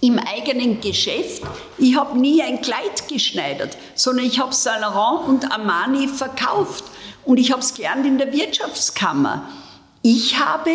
Im 0.00 0.20
eigenen 0.20 0.80
Geschäft. 0.80 1.42
Ich 1.76 1.96
habe 1.96 2.16
nie 2.20 2.40
ein 2.40 2.62
Kleid 2.62 3.08
geschneidert, 3.08 3.76
sondern 3.96 4.26
ich 4.26 4.38
habe 4.38 4.54
Saint 4.54 4.80
Laurent 4.80 5.28
und 5.28 5.50
Armani 5.50 6.06
verkauft. 6.06 6.84
Und 7.24 7.38
ich 7.38 7.50
habe 7.50 7.62
es 7.62 7.74
gelernt 7.74 8.06
in 8.06 8.16
der 8.16 8.32
Wirtschaftskammer. 8.32 9.48
Ich 10.02 10.38
habe 10.38 10.70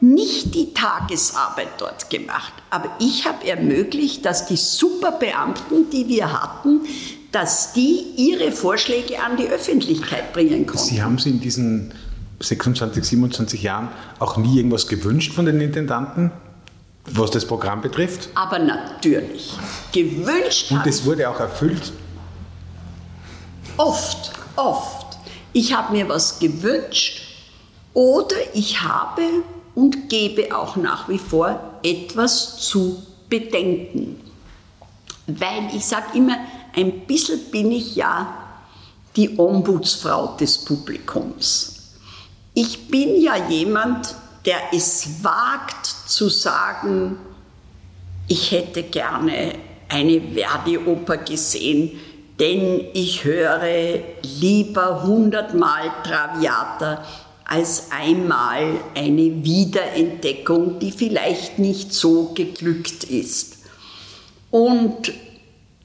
nicht 0.00 0.54
die 0.54 0.74
Tagesarbeit 0.74 1.68
dort 1.78 2.10
gemacht, 2.10 2.52
aber 2.70 2.90
ich 2.98 3.26
habe 3.26 3.46
ermöglicht, 3.46 4.24
dass 4.24 4.46
die 4.46 4.56
Superbeamten, 4.56 5.90
die 5.90 6.08
wir 6.08 6.32
hatten, 6.32 6.80
dass 7.32 7.72
die 7.72 8.04
ihre 8.16 8.52
Vorschläge 8.52 9.20
an 9.22 9.36
die 9.36 9.48
Öffentlichkeit 9.48 10.32
bringen 10.32 10.66
konnten. 10.66 10.84
Sie 10.84 11.02
haben 11.02 11.18
sich 11.18 11.32
in 11.32 11.40
diesen 11.40 11.94
26, 12.40 13.04
27 13.04 13.62
Jahren 13.62 13.88
auch 14.18 14.36
nie 14.36 14.56
irgendwas 14.56 14.86
gewünscht 14.86 15.32
von 15.32 15.46
den 15.46 15.60
Intendanten, 15.60 16.30
was 17.06 17.30
das 17.30 17.46
Programm 17.46 17.80
betrifft? 17.82 18.28
Aber 18.34 18.58
natürlich. 18.58 19.52
Gewünscht 19.92 20.70
Und 20.70 20.86
es 20.86 21.04
wurde 21.04 21.28
auch 21.28 21.40
erfüllt? 21.40 21.92
Oft, 23.76 24.32
oft. 24.56 25.18
Ich 25.52 25.74
habe 25.74 25.92
mir 25.92 26.08
was 26.08 26.38
gewünscht 26.38 27.22
oder 27.94 28.36
ich 28.54 28.82
habe 28.82 29.22
und 29.76 30.08
gebe 30.08 30.56
auch 30.56 30.74
nach 30.74 31.08
wie 31.08 31.18
vor 31.18 31.78
etwas 31.84 32.58
zu 32.58 33.00
bedenken. 33.28 34.20
Weil 35.28 35.68
ich 35.74 35.84
sage 35.84 36.16
immer, 36.16 36.36
ein 36.74 37.06
bisschen 37.06 37.38
bin 37.50 37.70
ich 37.70 37.94
ja 37.94 38.34
die 39.14 39.38
Ombudsfrau 39.38 40.36
des 40.38 40.64
Publikums. 40.64 41.94
Ich 42.54 42.88
bin 42.88 43.20
ja 43.20 43.36
jemand, 43.48 44.14
der 44.46 44.72
es 44.72 45.22
wagt 45.22 45.86
zu 45.86 46.30
sagen, 46.30 47.18
ich 48.28 48.50
hätte 48.52 48.82
gerne 48.82 49.54
eine 49.88 50.20
Verdi-Oper 50.20 51.18
gesehen, 51.18 51.92
denn 52.40 52.86
ich 52.92 53.24
höre 53.24 53.98
lieber 54.22 55.02
hundertmal 55.02 55.90
Traviata 56.02 57.04
als 57.46 57.90
einmal 57.90 58.74
eine 58.94 59.44
Wiederentdeckung, 59.44 60.78
die 60.80 60.90
vielleicht 60.90 61.58
nicht 61.58 61.92
so 61.92 62.32
geglückt 62.34 63.04
ist. 63.04 63.58
Und 64.50 65.12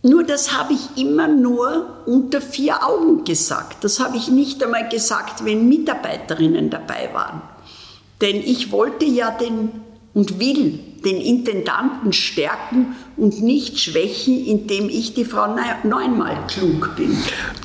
nur 0.04 0.24
das 0.24 0.58
habe 0.58 0.74
ich 0.74 1.02
immer 1.02 1.28
nur 1.28 2.04
unter 2.08 2.42
vier 2.42 2.84
Augen 2.84 3.24
gesagt. 3.24 3.84
Das 3.84 4.00
habe 4.00 4.18
ich 4.18 4.30
nicht 4.30 4.64
einmal 4.64 4.90
gesagt, 4.90 5.46
wenn 5.46 5.70
Mitarbeiterinnen 5.70 6.72
dabei 6.72 7.10
waren. 7.14 7.44
Denn 8.22 8.38
ich 8.38 8.72
wollte 8.72 9.06
ja 9.06 9.30
den 9.30 9.70
und 10.14 10.40
will 10.40 10.80
den 11.06 11.18
Intendanten 11.18 12.14
stärken 12.14 12.96
und 13.18 13.42
nicht 13.42 13.80
schwächen, 13.80 14.46
indem 14.46 14.90
ich 14.90 15.14
die 15.14 15.26
Frau 15.26 15.56
neunmal 15.84 16.46
klug 16.48 16.96
bin. 16.96 17.18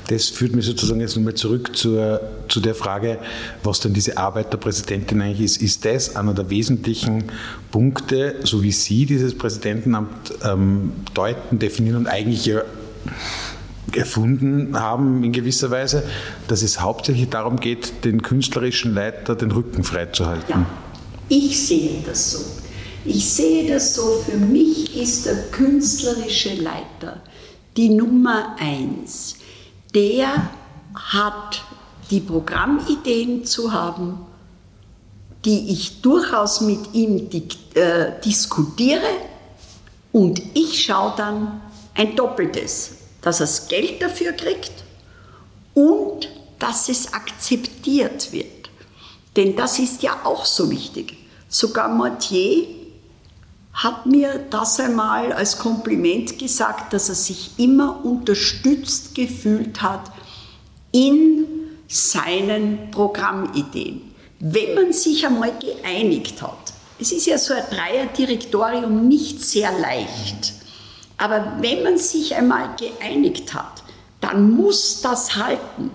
Das 0.08 0.28
führt 0.28 0.54
mich 0.54 0.64
sozusagen 0.64 1.00
jetzt 1.00 1.16
nochmal 1.16 1.34
zurück 1.34 1.76
zur, 1.76 2.20
zu 2.48 2.60
der 2.60 2.74
Frage, 2.74 3.18
was 3.62 3.80
denn 3.80 3.92
diese 3.92 4.16
Arbeit 4.16 4.52
der 4.52 4.58
Präsidentin 4.58 5.20
eigentlich 5.20 5.40
ist. 5.40 5.62
Ist 5.62 5.84
das 5.84 6.16
einer 6.16 6.34
der 6.34 6.48
wesentlichen 6.48 7.24
Punkte, 7.70 8.36
so 8.44 8.62
wie 8.62 8.72
Sie 8.72 9.06
dieses 9.06 9.36
Präsidentenamt 9.36 10.32
ähm, 10.44 10.92
deuten, 11.12 11.58
definieren 11.58 11.98
und 11.98 12.06
eigentlich 12.06 12.46
ja 12.46 12.62
erfunden 13.94 14.78
haben 14.78 15.22
in 15.24 15.32
gewisser 15.32 15.70
Weise, 15.70 16.02
dass 16.48 16.62
es 16.62 16.80
hauptsächlich 16.80 17.28
darum 17.28 17.60
geht, 17.60 18.04
den 18.04 18.22
künstlerischen 18.22 18.94
Leiter 18.94 19.34
den 19.36 19.52
Rücken 19.52 19.84
freizuhalten? 19.84 20.44
Ja, 20.48 20.66
ich 21.28 21.66
sehe 21.66 22.02
das 22.04 22.32
so. 22.32 22.44
Ich 23.04 23.28
sehe 23.30 23.72
das 23.72 23.94
so, 23.94 24.22
für 24.26 24.36
mich 24.36 24.96
ist 24.96 25.26
der 25.26 25.50
künstlerische 25.50 26.54
Leiter 26.54 27.22
die 27.76 27.90
Nummer 27.90 28.56
eins. 28.58 29.36
Der 29.94 30.50
hat 30.94 31.62
die 32.10 32.20
Programmideen 32.20 33.44
zu 33.44 33.72
haben, 33.72 34.26
die 35.44 35.70
ich 35.72 36.00
durchaus 36.00 36.60
mit 36.60 36.94
ihm 36.94 37.28
äh, 37.74 38.12
diskutiere 38.24 39.06
und 40.12 40.42
ich 40.54 40.84
schaue 40.84 41.14
dann 41.16 41.60
ein 41.94 42.16
Doppeltes, 42.16 42.92
dass 43.20 43.40
er 43.40 43.46
das 43.46 43.68
Geld 43.68 44.02
dafür 44.02 44.32
kriegt 44.32 44.72
und 45.74 46.28
dass 46.58 46.88
es 46.88 47.12
akzeptiert 47.12 48.32
wird. 48.32 48.46
Denn 49.36 49.54
das 49.54 49.78
ist 49.78 50.02
ja 50.02 50.20
auch 50.24 50.44
so 50.44 50.70
wichtig. 50.70 51.16
Sogar 51.48 51.88
Mortier 51.88 52.66
hat 53.74 54.06
mir 54.06 54.46
das 54.48 54.80
einmal 54.80 55.32
als 55.32 55.58
Kompliment 55.58 56.38
gesagt, 56.38 56.94
dass 56.94 57.10
er 57.10 57.14
sich 57.14 57.50
immer 57.58 58.04
unterstützt 58.04 59.14
gefühlt 59.14 59.82
hat 59.82 60.10
in 60.92 61.46
seinen 61.86 62.90
Programmideen. 62.90 64.14
Wenn 64.40 64.74
man 64.74 64.92
sich 64.92 65.26
einmal 65.26 65.52
geeinigt 65.58 66.40
hat, 66.40 66.72
es 66.98 67.12
ist 67.12 67.26
ja 67.26 67.36
so 67.36 67.52
ein 67.52 67.64
Dreierdirektorium 67.70 69.06
nicht 69.06 69.44
sehr 69.44 69.70
leicht, 69.78 70.54
aber 71.18 71.58
wenn 71.60 71.82
man 71.82 71.98
sich 71.98 72.34
einmal 72.34 72.74
geeinigt 72.76 73.52
hat, 73.52 73.82
dann 74.20 74.52
muss 74.52 75.02
das 75.02 75.36
halten. 75.36 75.90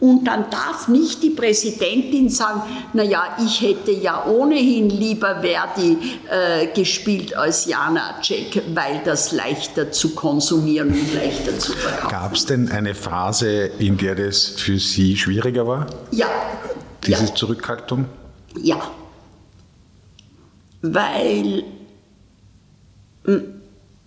Und 0.00 0.24
dann 0.24 0.48
darf 0.48 0.88
nicht 0.88 1.22
die 1.22 1.28
Präsidentin 1.28 2.30
sagen, 2.30 2.62
naja, 2.94 3.36
ich 3.44 3.60
hätte 3.60 3.90
ja 3.90 4.24
ohnehin 4.24 4.88
lieber 4.88 5.42
Verdi 5.42 5.98
äh, 6.30 6.68
gespielt 6.68 7.36
als 7.36 7.66
Janacek, 7.66 8.62
weil 8.74 9.02
das 9.04 9.32
leichter 9.32 9.92
zu 9.92 10.14
konsumieren 10.14 10.88
und 10.88 11.14
leichter 11.14 11.58
zu 11.58 11.72
verkaufen. 11.72 12.10
Gab 12.10 12.34
es 12.34 12.46
denn 12.46 12.70
eine 12.70 12.94
Phase, 12.94 13.66
in 13.78 13.98
der 13.98 14.14
das 14.14 14.46
für 14.48 14.78
Sie 14.78 15.18
schwieriger 15.18 15.66
war? 15.66 15.86
Ja. 16.12 16.28
Diese 17.06 17.26
ja. 17.26 17.34
Zurückhaltung? 17.34 18.06
Ja. 18.56 18.80
Weil 20.80 21.64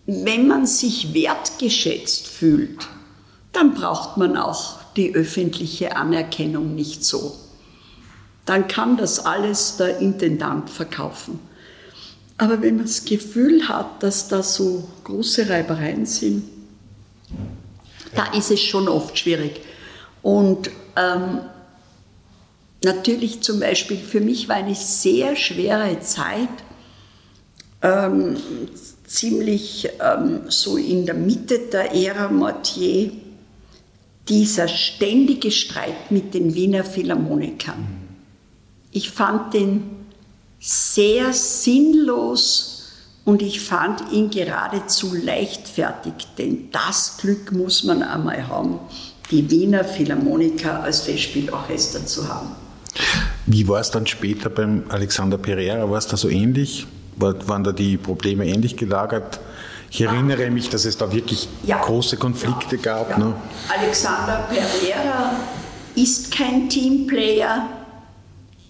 wenn 0.08 0.48
man 0.48 0.66
sich 0.66 1.14
wertgeschätzt 1.14 2.28
fühlt, 2.28 2.88
dann 3.52 3.76
braucht 3.76 4.18
man 4.18 4.38
auch 4.38 4.83
die 4.96 5.14
öffentliche 5.16 5.96
Anerkennung 5.96 6.76
nicht 6.76 7.04
so. 7.04 7.36
Dann 8.46 8.68
kann 8.68 8.98
das 8.98 9.26
alles 9.26 9.78
der 9.78 10.00
Intendant 10.00 10.70
verkaufen. 10.70 11.40
Aber 12.38 12.62
wenn 12.62 12.78
man 12.78 12.86
das 12.86 13.06
Gefühl 13.06 13.68
hat, 13.68 14.04
dass 14.04 14.28
da 14.28 14.44
so 14.44 14.88
große 15.04 15.50
Reibereien 15.50 16.06
sind, 16.06 16.44
da 18.16 18.26
ist 18.34 18.52
es 18.52 18.62
schon 18.62 18.88
oft 18.88 19.18
schwierig. 19.18 19.62
Und 20.22 20.70
ähm, 20.96 21.40
natürlich 22.84 23.42
zum 23.42 23.60
Beispiel, 23.60 23.98
für 23.98 24.20
mich 24.20 24.50
war 24.50 24.58
eine 24.58 24.76
sehr 24.76 25.36
schwere 25.36 26.00
Zeit, 26.02 26.50
ähm, 27.82 28.38
ziemlich 29.06 29.90
ähm, 30.00 30.42
so 30.48 30.78
in 30.78 31.06
der 31.06 31.16
Mitte 31.16 31.60
der 31.60 31.94
Ära 31.94 32.30
Mortier, 32.30 33.12
dieser 34.30 34.68
ständige 34.68 35.52
Streit 35.52 36.12
mit 36.12 36.34
den 36.34 36.56
Wiener 36.56 36.84
Philharmonikern. 36.84 37.88
Ich 38.92 39.12
fand 39.12 39.54
den 39.54 39.84
sehr 40.60 41.34
sinnlos 41.34 42.92
und 43.26 43.42
ich 43.42 43.60
fand 43.60 44.12
ihn 44.12 44.30
geradezu 44.30 45.14
leichtfertig, 45.14 46.14
denn 46.38 46.70
das 46.72 47.18
Glück 47.18 47.52
muss 47.52 47.84
man 47.84 48.04
einmal 48.04 48.48
haben, 48.48 48.80
die 49.32 49.50
Wiener 49.50 49.84
Philharmoniker 49.84 50.84
als 50.84 51.02
Festspielorchester 51.02 52.06
zu 52.06 52.28
haben. 52.28 52.52
Wie 53.46 53.68
war 53.68 53.82
es 53.82 53.92
dann 53.92 54.08
später 54.08 54.50
beim 54.50 54.84
Alexander 54.90 55.38
Pereira? 55.38 55.90
War 55.90 55.98
es 55.98 56.08
da 56.08 56.16
so 56.16 56.30
ähnlich? 56.30 56.86
Waren 57.18 57.64
da 57.64 57.72
die 57.72 57.98
Probleme 57.98 58.46
ähnlich 58.48 58.78
gelagert? 58.78 59.40
Ich 59.94 60.02
erinnere 60.02 60.50
mich, 60.50 60.70
dass 60.70 60.86
es 60.86 60.98
da 60.98 61.14
wirklich 61.14 61.48
ja. 61.68 61.80
große 61.80 62.18
Konflikte 62.18 62.78
ja. 62.78 62.82
gab. 62.82 63.12
Ja. 63.12 63.18
Ne? 63.20 63.36
Alexander 63.78 64.50
Pereira 64.50 65.36
ist 65.94 66.36
kein 66.36 66.68
Teamplayer. 66.68 67.70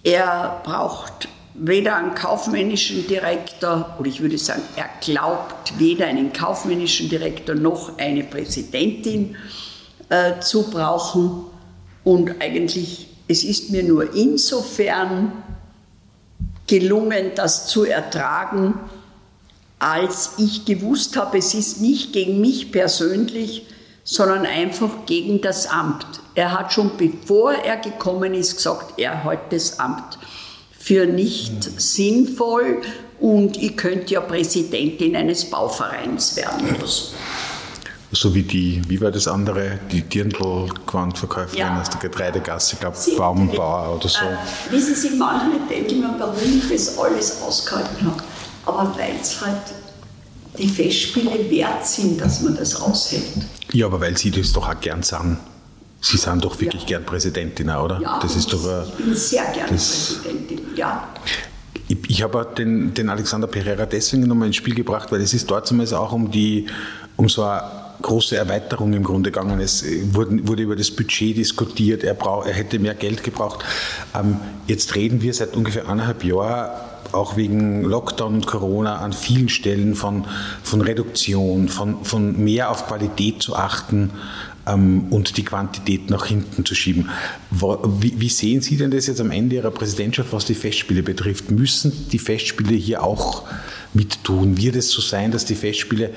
Er 0.02 0.60
braucht 0.62 1.28
weder 1.54 1.96
einen 1.96 2.14
kaufmännischen 2.14 3.06
Direktor, 3.06 3.96
oder 3.98 4.06
ich 4.06 4.20
würde 4.20 4.36
sagen, 4.36 4.60
er 4.76 4.90
glaubt 5.00 5.78
weder 5.78 6.08
einen 6.08 6.30
kaufmännischen 6.30 7.08
Direktor 7.08 7.54
noch 7.54 7.96
eine 7.96 8.24
Präsidentin 8.24 9.34
äh, 10.10 10.40
zu 10.40 10.70
brauchen. 10.70 11.46
Und 12.04 12.42
eigentlich, 12.42 13.08
es 13.28 13.44
ist 13.44 13.70
mir 13.70 13.82
nur 13.82 14.14
insofern 14.14 15.32
gelungen, 16.66 17.30
das 17.34 17.66
zu 17.66 17.84
ertragen, 17.84 18.74
als 19.84 20.32
ich 20.38 20.64
gewusst 20.64 21.14
habe, 21.18 21.36
es 21.36 21.52
ist 21.52 21.82
nicht 21.82 22.14
gegen 22.14 22.40
mich 22.40 22.72
persönlich, 22.72 23.66
sondern 24.02 24.46
einfach 24.46 25.04
gegen 25.04 25.42
das 25.42 25.66
Amt. 25.66 26.06
Er 26.34 26.58
hat 26.58 26.72
schon 26.72 26.92
bevor 26.96 27.52
er 27.52 27.76
gekommen 27.76 28.32
ist 28.32 28.56
gesagt, 28.56 28.98
er 28.98 29.24
hält 29.24 29.40
das 29.50 29.78
Amt 29.78 30.18
für 30.78 31.04
nicht 31.04 31.52
mhm. 31.52 31.78
sinnvoll 31.78 32.80
und 33.20 33.62
ich 33.62 33.76
könnte 33.76 34.14
ja 34.14 34.20
Präsidentin 34.22 35.16
eines 35.16 35.50
Bauvereins 35.50 36.34
werden 36.36 36.76
oder 36.76 36.86
so. 36.86 37.12
So 38.10 38.34
wie 38.34 38.42
die, 38.42 38.80
wie 38.88 39.00
war 39.02 39.10
das 39.10 39.28
andere, 39.28 39.80
die 39.92 40.00
Dirndl-Quantverkäuferin 40.00 41.58
ja. 41.58 41.80
aus 41.80 41.90
der 41.90 42.00
Getreidegasse, 42.00 42.74
ich 42.74 42.80
glaube 42.80 42.96
Baumbauer 43.18 43.96
oder 43.96 44.08
so. 44.08 44.24
Äh, 44.24 44.70
wissen 44.70 44.94
Sie, 44.94 45.10
manchmal 45.10 45.58
denke 45.68 45.94
ich 45.94 46.00
mir, 46.00 46.14
warum 46.18 46.36
ich 46.42 46.70
das 46.70 46.96
alles 46.96 47.42
ausgehalten 47.42 48.06
habe. 48.06 48.22
Aber 48.66 48.94
weil 48.96 49.16
es 49.20 49.40
halt 49.40 49.83
die 50.58 50.68
Festspiele 50.68 51.50
wert 51.50 51.86
sind, 51.86 52.20
dass 52.20 52.42
man 52.42 52.56
das 52.56 52.76
aushält. 52.80 53.24
Ja, 53.72 53.86
aber 53.86 54.00
weil 54.00 54.16
Sie 54.16 54.30
das 54.30 54.52
doch 54.52 54.68
auch 54.68 54.80
gern 54.80 55.02
sagen. 55.02 55.38
Sie 56.00 56.18
sind 56.18 56.44
doch 56.44 56.60
wirklich 56.60 56.82
ja. 56.82 56.88
gern 56.88 57.04
Präsidentin, 57.04 57.70
oder? 57.70 57.98
Ja, 58.00 58.18
das 58.20 58.36
ist 58.36 58.52
doch, 58.52 58.86
ich 58.86 59.04
bin 59.04 59.14
sehr 59.14 59.44
gern 59.54 59.68
Präsidentin, 59.68 60.60
ja. 60.76 61.08
Ich, 61.88 61.98
ich 62.08 62.22
habe 62.22 62.46
den, 62.56 62.92
den 62.92 63.08
Alexander 63.08 63.46
Pereira 63.46 63.86
deswegen 63.86 64.26
nochmal 64.26 64.48
ins 64.48 64.56
Spiel 64.56 64.74
gebracht, 64.74 65.10
weil 65.10 65.22
es 65.22 65.32
ist 65.32 65.50
dort 65.50 65.66
zumindest 65.66 65.94
auch 65.94 66.12
um 66.12 66.30
die, 66.30 66.66
um 67.16 67.28
so 67.28 67.42
eine 67.42 67.62
große 68.02 68.36
Erweiterung 68.36 68.92
im 68.92 69.02
Grunde 69.02 69.30
gegangen. 69.30 69.60
Es 69.60 69.84
wurde, 70.12 70.46
wurde 70.46 70.62
über 70.62 70.76
das 70.76 70.90
Budget 70.90 71.38
diskutiert, 71.38 72.04
er, 72.04 72.14
brauch, 72.14 72.44
er 72.44 72.52
hätte 72.52 72.78
mehr 72.78 72.94
Geld 72.94 73.24
gebraucht. 73.24 73.64
Ähm, 74.14 74.36
jetzt 74.66 74.94
reden 74.94 75.22
wir 75.22 75.32
seit 75.32 75.56
ungefähr 75.56 75.88
eineinhalb 75.88 76.22
Jahren 76.22 76.70
auch 77.14 77.36
wegen 77.36 77.82
Lockdown 77.82 78.34
und 78.34 78.46
Corona 78.46 78.96
an 78.96 79.12
vielen 79.12 79.48
Stellen 79.48 79.94
von, 79.94 80.24
von 80.62 80.80
Reduktion, 80.80 81.68
von, 81.68 82.04
von 82.04 82.42
mehr 82.42 82.70
auf 82.70 82.86
Qualität 82.86 83.42
zu 83.42 83.56
achten 83.56 84.10
ähm, 84.66 85.06
und 85.10 85.36
die 85.36 85.44
Quantität 85.44 86.10
nach 86.10 86.26
hinten 86.26 86.64
zu 86.64 86.74
schieben. 86.74 87.10
Wie, 87.50 88.20
wie, 88.20 88.28
sehen 88.28 88.60
Sie 88.60 88.76
denn 88.76 88.90
das 88.90 89.06
jetzt 89.06 89.20
am 89.20 89.30
Ende 89.30 89.56
Ihrer 89.56 89.70
Präsidentschaft, 89.70 90.32
was 90.32 90.44
die 90.44 90.54
Festspiele 90.54 91.02
betrifft? 91.02 91.50
Müssen 91.50 92.08
die 92.10 92.18
Festspiele 92.18 92.74
hier 92.74 93.02
auch 93.02 93.44
mittun? 93.92 94.56
Wird 94.56 94.76
es 94.76 94.90
so 94.90 95.00
sein, 95.00 95.30
dass 95.30 95.44
die 95.44 95.54
Festspiele 95.54 96.10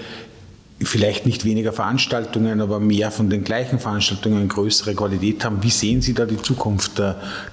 vielleicht 0.80 1.26
nicht 1.26 1.44
weniger 1.44 1.74
Veranstaltungen, 1.74 2.62
aber 2.62 2.80
mehr 2.80 3.10
von 3.10 3.30
den 3.30 3.44
gleichen 3.44 3.80
Veranstaltungen 3.80 4.48
größere 4.48 4.94
Qualität 4.94 5.44
haben. 5.44 5.63
Wie 5.63 5.72
sehen 5.72 6.02
Sie 6.02 6.13
da 6.13 6.26
die 6.26 6.38
Zukunft 6.38 7.02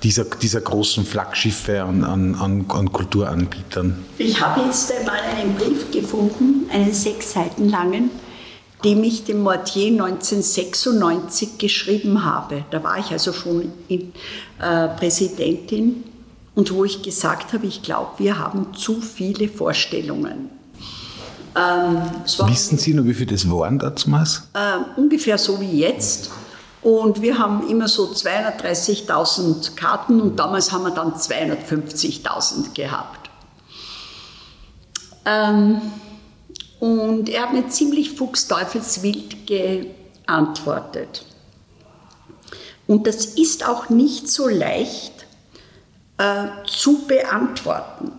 dieser, 0.03 0.25
dieser 0.25 0.61
großen 0.61 1.07
Flaggschiffe 1.07 1.83
an, 1.83 2.05
an, 2.05 2.35
an 2.69 2.93
Kulturanbietern? 2.93 4.05
Ich 4.19 4.41
habe 4.41 4.61
jetzt 4.67 4.93
einmal 4.93 5.21
einen 5.21 5.55
Brief 5.55 5.91
gefunden, 5.91 6.69
einen 6.71 6.93
sechs 6.93 7.33
Seiten 7.33 7.69
langen, 7.71 8.11
dem 8.85 9.03
ich 9.03 9.25
dem 9.25 9.41
Mortier 9.41 9.89
1996 9.93 11.57
geschrieben 11.57 12.25
habe. 12.25 12.67
Da 12.71 12.83
war 12.85 12.99
ich 12.99 13.11
also 13.11 13.33
schon 13.33 13.73
in, 13.89 14.13
äh, 14.61 14.89
Präsidentin 14.89 16.05
und 16.55 16.73
wo 16.75 16.85
ich 16.85 17.03
gesagt 17.03 17.55
habe, 17.55 17.67
ich 17.67 17.83
glaube, 17.83 18.11
wir 18.19 18.39
haben 18.39 18.75
zu 18.75 19.01
viele 19.01 19.49
Vorstellungen. 19.49 20.51
Ähm, 21.57 22.03
Wissen 22.47 22.79
Sie 22.79 22.95
noch, 22.95 23.05
wie 23.05 23.15
viel 23.15 23.27
das 23.27 23.49
waren 23.51 23.79
damals? 23.79 24.49
Äh, 24.55 25.01
ungefähr 25.01 25.39
so 25.39 25.61
wie 25.61 25.81
jetzt. 25.81 26.31
Und 26.83 27.23
wir 27.23 27.39
haben 27.39 27.69
immer 27.69 27.89
so 27.89 28.11
230.000 28.11 29.75
Karten 29.75 30.21
und 30.21 30.39
damals 30.39 30.71
haben 30.71 30.85
wir 30.85 30.91
dann 30.91 31.15
250.000 31.15 32.75
gehabt. 32.75 33.31
Ähm, 35.25 35.81
und 36.81 37.31
er 37.31 37.43
hat 37.45 37.55
mir 37.55 37.69
ziemlich 37.69 38.11
fuchsteufelswild 38.11 39.47
geantwortet. 39.47 41.25
Und 42.87 43.07
das 43.07 43.25
ist 43.25 43.67
auch 43.67 43.89
nicht 43.89 44.29
so 44.29 44.49
leicht 44.49 45.25
äh, 46.19 46.49
zu 46.67 47.07
beantworten. 47.07 48.13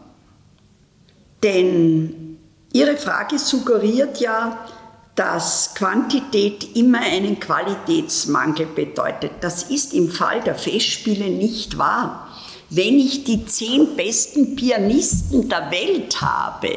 Denn 1.43 2.34
Ihre 2.75 2.97
Frage 2.97 3.39
suggeriert 3.39 4.19
ja, 4.19 4.67
dass 5.15 5.75
Quantität 5.75 6.75
immer 6.75 6.99
einen 6.99 7.39
Qualitätsmangel 7.39 8.65
bedeutet. 8.65 9.31
Das 9.39 9.63
ist 9.63 9.93
im 9.93 10.09
Fall 10.09 10.41
der 10.41 10.55
Festspiele 10.55 11.29
nicht 11.29 11.77
wahr. 11.77 12.27
Wenn 12.69 12.99
ich 12.99 13.23
die 13.23 13.45
zehn 13.45 13.95
besten 13.95 14.57
Pianisten 14.57 15.47
der 15.47 15.71
Welt 15.71 16.19
habe, 16.19 16.75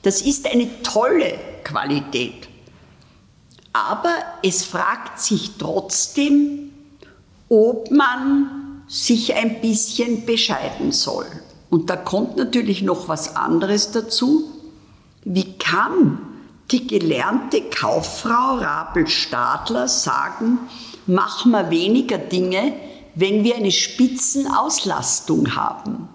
das 0.00 0.22
ist 0.22 0.50
eine 0.50 0.82
tolle 0.82 1.34
Qualität. 1.64 2.48
Aber 3.74 4.14
es 4.42 4.64
fragt 4.64 5.20
sich 5.20 5.50
trotzdem, 5.58 6.72
ob 7.50 7.90
man 7.90 8.84
sich 8.88 9.34
ein 9.34 9.60
bisschen 9.60 10.24
bescheiden 10.24 10.92
soll. 10.92 11.26
Und 11.68 11.90
da 11.90 11.96
kommt 11.96 12.38
natürlich 12.38 12.80
noch 12.80 13.08
was 13.08 13.36
anderes 13.36 13.90
dazu. 13.90 14.59
Wie 15.24 15.52
kann 15.58 16.18
die 16.70 16.86
gelernte 16.86 17.62
Kauffrau 17.62 18.58
Rabel 18.58 19.06
Stadler 19.06 19.88
sagen, 19.88 20.58
mach 21.06 21.44
mal 21.44 21.70
weniger 21.70 22.18
Dinge, 22.18 22.74
wenn 23.14 23.44
wir 23.44 23.56
eine 23.56 23.70
Spitzenauslastung 23.70 25.56
haben? 25.56 26.08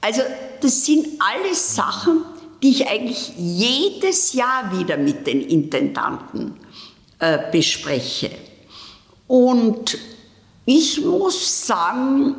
Also 0.00 0.22
das 0.60 0.84
sind 0.84 1.06
alles 1.18 1.74
Sachen, 1.74 2.24
die 2.62 2.70
ich 2.70 2.88
eigentlich 2.88 3.32
jedes 3.36 4.32
Jahr 4.32 4.78
wieder 4.78 4.96
mit 4.96 5.26
den 5.26 5.40
Intendanten 5.40 6.54
äh, 7.18 7.38
bespreche. 7.50 8.30
Und 9.26 9.96
Ich 10.72 11.04
muss 11.04 11.66
sagen, 11.66 12.36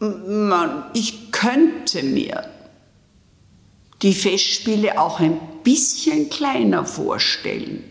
man, 0.00 0.84
ich 0.92 1.32
könnte 1.32 2.02
mir 2.02 2.44
die 4.02 4.14
Festspiele 4.14 5.00
auch 5.00 5.20
ein 5.20 5.38
bisschen 5.62 6.28
kleiner 6.28 6.84
vorstellen. 6.84 7.84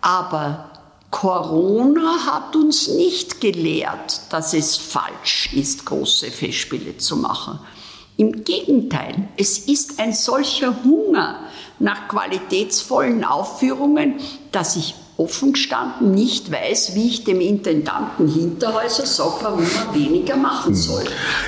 Aber 0.00 0.70
Corona 1.10 2.26
hat 2.26 2.56
uns 2.56 2.88
nicht 2.88 3.40
gelehrt, 3.40 4.20
dass 4.30 4.54
es 4.54 4.76
falsch 4.76 5.50
ist, 5.54 5.84
große 5.84 6.30
Festspiele 6.30 6.98
zu 6.98 7.16
machen. 7.16 7.58
Im 8.16 8.44
Gegenteil, 8.44 9.28
es 9.36 9.58
ist 9.58 10.00
ein 10.00 10.12
solcher 10.12 10.74
Hunger 10.82 11.40
nach 11.78 12.08
qualitätsvollen 12.08 13.24
Aufführungen, 13.24 14.14
dass 14.50 14.76
ich 14.76 14.94
offen 15.18 15.52
gestanden 15.52 16.12
nicht 16.12 16.50
weiß, 16.50 16.94
wie 16.94 17.08
ich 17.08 17.24
dem 17.24 17.40
Intendanten 17.40 18.28
Hinterhäuser 18.28 19.04
sage, 19.04 19.34
warum 19.42 19.64
er 19.64 19.94
weniger 19.94 20.36
machen 20.36 20.74
hm. 20.74 20.74
soll. 20.74 21.04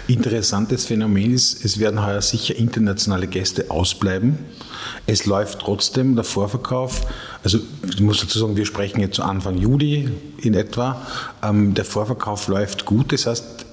Interessantes 0.09 0.85
Phänomen 0.85 1.33
ist, 1.33 1.65
es 1.65 1.79
werden 1.79 2.05
heuer 2.05 2.21
sicher 2.21 2.57
internationale 2.57 3.29
Gäste 3.29 3.71
ausbleiben. 3.71 4.39
Es 5.07 5.25
läuft 5.25 5.61
trotzdem 5.61 6.17
der 6.17 6.25
Vorverkauf. 6.25 7.03
Also 7.45 7.59
ich 7.89 8.01
muss 8.01 8.21
dazu 8.21 8.41
sagen, 8.41 8.57
wir 8.57 8.67
sprechen 8.67 9.01
jetzt 9.01 9.15
zu 9.15 9.23
Anfang 9.23 9.57
Juli 9.57 10.11
in 10.43 10.55
etwa. 10.55 11.01
Ähm, 11.43 11.75
der 11.75 11.85
Vorverkauf 11.85 12.49
läuft 12.49 12.85
gut. 12.87 13.13
Das 13.13 13.27
heißt, 13.27 13.67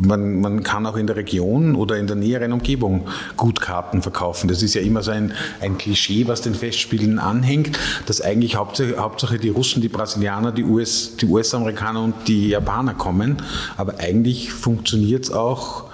man, 0.00 0.40
man 0.40 0.62
kann 0.62 0.86
auch 0.86 0.96
in 0.96 1.06
der 1.06 1.16
Region 1.16 1.74
oder 1.74 1.96
in 1.96 2.06
der 2.06 2.16
näheren 2.16 2.52
Umgebung 2.52 3.08
gut 3.36 3.60
Karten 3.60 4.02
verkaufen. 4.02 4.48
Das 4.48 4.62
ist 4.62 4.74
ja 4.74 4.82
immer 4.82 5.02
so 5.02 5.10
ein, 5.10 5.32
ein 5.60 5.78
Klischee, 5.78 6.28
was 6.28 6.42
den 6.42 6.54
Festspielen 6.54 7.18
anhängt, 7.18 7.78
dass 8.06 8.20
eigentlich 8.20 8.56
Hauptsache, 8.56 8.96
Hauptsache 8.96 9.38
die 9.38 9.48
Russen, 9.48 9.82
die 9.82 9.88
Brasilianer, 9.88 10.52
die, 10.52 10.64
US, 10.64 11.16
die 11.16 11.26
US-Amerikaner 11.26 12.02
und 12.02 12.14
die 12.28 12.50
Japaner 12.50 12.94
kommen. 12.94 13.42
Aber 13.76 13.98
eigentlich 13.98 14.52
funktioniert 14.52 15.24
es 15.24 15.32
auch 15.32 15.84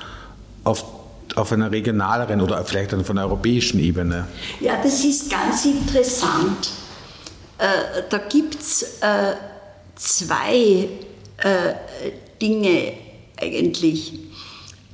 auf 0.64 0.84
auf 1.36 1.52
einer 1.52 1.70
regionaleren 1.70 2.40
oder 2.40 2.64
vielleicht 2.64 2.92
auf 2.92 3.08
einer 3.08 3.22
europäischen 3.22 3.78
Ebene? 3.78 4.26
Ja, 4.58 4.80
das 4.82 5.04
ist 5.04 5.30
ganz 5.30 5.64
interessant. 5.64 6.70
Äh, 7.56 8.02
da 8.10 8.18
gibt 8.18 8.60
es 8.60 8.98
äh, 9.00 9.34
zwei 9.94 10.88
äh, 11.38 11.74
Dinge 12.40 12.92
eigentlich. 13.40 14.12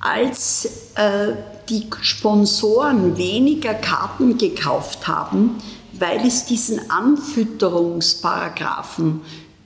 Als 0.00 0.90
äh, 0.94 1.32
die 1.68 1.86
Sponsoren 2.00 3.16
weniger 3.16 3.74
Karten 3.74 4.38
gekauft 4.38 5.08
haben, 5.08 5.56
weil 5.92 6.24
es 6.26 6.44
diesen 6.44 6.90
Anfütterungsparagraphen 6.90 9.20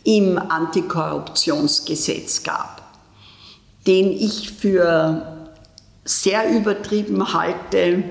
im 0.04 0.38
Antikorruptionsgesetz 0.38 2.42
gab, 2.42 2.80
den 3.86 4.10
ich 4.12 4.50
für 4.50 5.36
sehr 6.04 6.50
übertrieben 6.50 7.34
halte, 7.34 8.02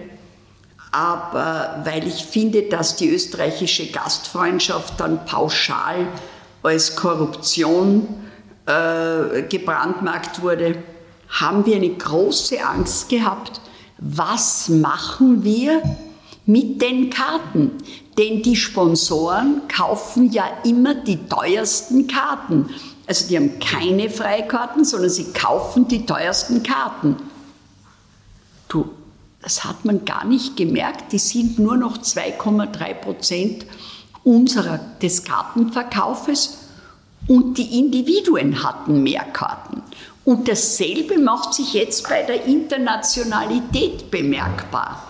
aber 0.92 1.82
weil 1.84 2.08
ich 2.08 2.26
finde, 2.26 2.64
dass 2.64 2.96
die 2.96 3.10
österreichische 3.10 3.92
Gastfreundschaft 3.92 5.00
dann 5.00 5.24
pauschal 5.26 6.08
als 6.64 6.96
Korruption 6.96 8.08
äh, 8.66 9.44
gebrandmarkt 9.44 10.42
wurde, 10.42 10.84
haben 11.30 11.66
wir 11.66 11.76
eine 11.76 11.90
große 11.90 12.64
Angst 12.64 13.10
gehabt, 13.10 13.62
was 14.00 14.70
machen 14.70 15.44
wir 15.44 15.82
mit 16.46 16.82
den 16.82 17.10
Karten? 17.10 17.72
Denn 18.18 18.42
die 18.42 18.56
Sponsoren 18.56 19.62
kaufen 19.68 20.32
ja 20.32 20.46
immer 20.64 20.96
die 20.96 21.18
teuersten 21.28 22.08
Karten. 22.08 22.70
Also 23.06 23.28
die 23.28 23.38
haben 23.38 23.60
keine 23.60 24.10
Freikarten, 24.10 24.86
sondern 24.86 25.10
sie 25.10 25.32
kaufen 25.34 25.88
die 25.88 26.06
teuersten 26.06 26.64
Karten. 26.64 27.18
Du, 28.68 28.90
das 29.42 29.64
hat 29.64 29.86
man 29.86 30.06
gar 30.06 30.26
nicht 30.26 30.58
gemerkt. 30.58 31.12
Die 31.12 31.18
sind 31.18 31.60
nur 31.60 31.78
noch 31.78 31.98
2,3 31.98 32.94
Prozent 32.94 33.66
unserer, 34.24 34.80
des 35.02 35.24
Kartenverkaufes 35.24 36.59
und 37.30 37.60
die 37.60 37.80
Individuen 37.80 38.64
hatten 38.64 39.04
mehr 39.04 39.24
Karten. 39.24 39.84
Und 40.26 40.48
dasselbe 40.48 41.18
macht 41.20 41.54
sich 41.54 41.74
jetzt 41.74 42.10
bei 42.10 42.24
der 42.24 42.46
Internationalität 42.46 44.10
bemerkbar. 44.12 45.04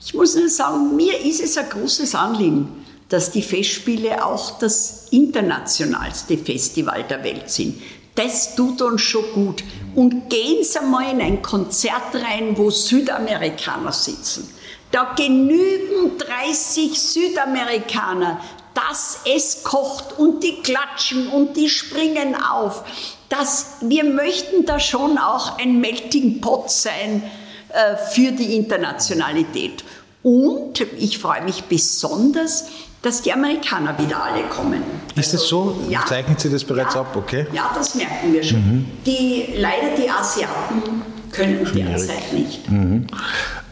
Ich 0.00 0.14
muss 0.14 0.36
nur 0.36 0.48
sagen, 0.48 0.94
mir 0.94 1.20
ist 1.20 1.42
es 1.42 1.58
ein 1.58 1.68
großes 1.68 2.14
Anliegen, 2.14 2.84
dass 3.08 3.32
die 3.32 3.42
Festspiele 3.42 4.24
auch 4.24 4.58
das 4.60 5.08
internationalste 5.10 6.38
Festival 6.38 7.02
der 7.02 7.24
Welt 7.24 7.50
sind. 7.50 7.82
Das 8.14 8.54
tut 8.54 8.80
uns 8.80 9.02
schon 9.02 9.24
gut. 9.34 9.64
Und 9.96 10.30
gehen 10.30 10.62
Sie 10.62 10.80
mal 10.80 11.10
in 11.10 11.20
ein 11.20 11.42
Konzert 11.42 12.14
rein, 12.14 12.56
wo 12.56 12.70
Südamerikaner 12.70 13.92
sitzen. 13.92 14.48
Da 14.92 15.14
genügen 15.16 16.16
30 16.16 16.98
Südamerikaner, 16.98 18.40
dass 18.76 19.20
es 19.24 19.64
kocht 19.64 20.18
und 20.18 20.44
die 20.44 20.60
klatschen 20.62 21.28
und 21.28 21.56
die 21.56 21.68
springen 21.68 22.34
auf. 22.34 22.84
Das, 23.30 23.76
wir 23.80 24.04
möchten 24.04 24.66
da 24.66 24.78
schon 24.78 25.18
auch 25.18 25.58
ein 25.58 25.80
Melting 25.80 26.40
Pot 26.42 26.70
sein 26.70 27.22
äh, 27.70 27.96
für 27.96 28.32
die 28.32 28.54
Internationalität. 28.54 29.82
Und 30.22 30.84
ich 30.98 31.18
freue 31.18 31.42
mich 31.42 31.64
besonders, 31.64 32.66
dass 33.00 33.22
die 33.22 33.32
Amerikaner 33.32 33.98
wieder 33.98 34.22
alle 34.22 34.42
kommen. 34.44 34.82
Ist 35.14 35.32
das 35.32 35.46
so? 35.46 35.80
Ja. 35.88 36.04
Zeichnen 36.06 36.36
Sie 36.38 36.50
das 36.50 36.64
bereits 36.64 36.94
ja, 36.94 37.00
ab? 37.00 37.16
Okay. 37.16 37.46
Ja, 37.52 37.70
das 37.74 37.94
merken 37.94 38.32
wir 38.32 38.42
schon. 38.42 38.58
Mhm. 38.58 38.86
Die, 39.06 39.54
leider 39.56 39.96
die 39.96 40.10
Asiaten 40.10 41.02
können 41.32 41.64
derzeit 41.72 42.32
nicht. 42.32 42.68
Mhm. 42.68 43.06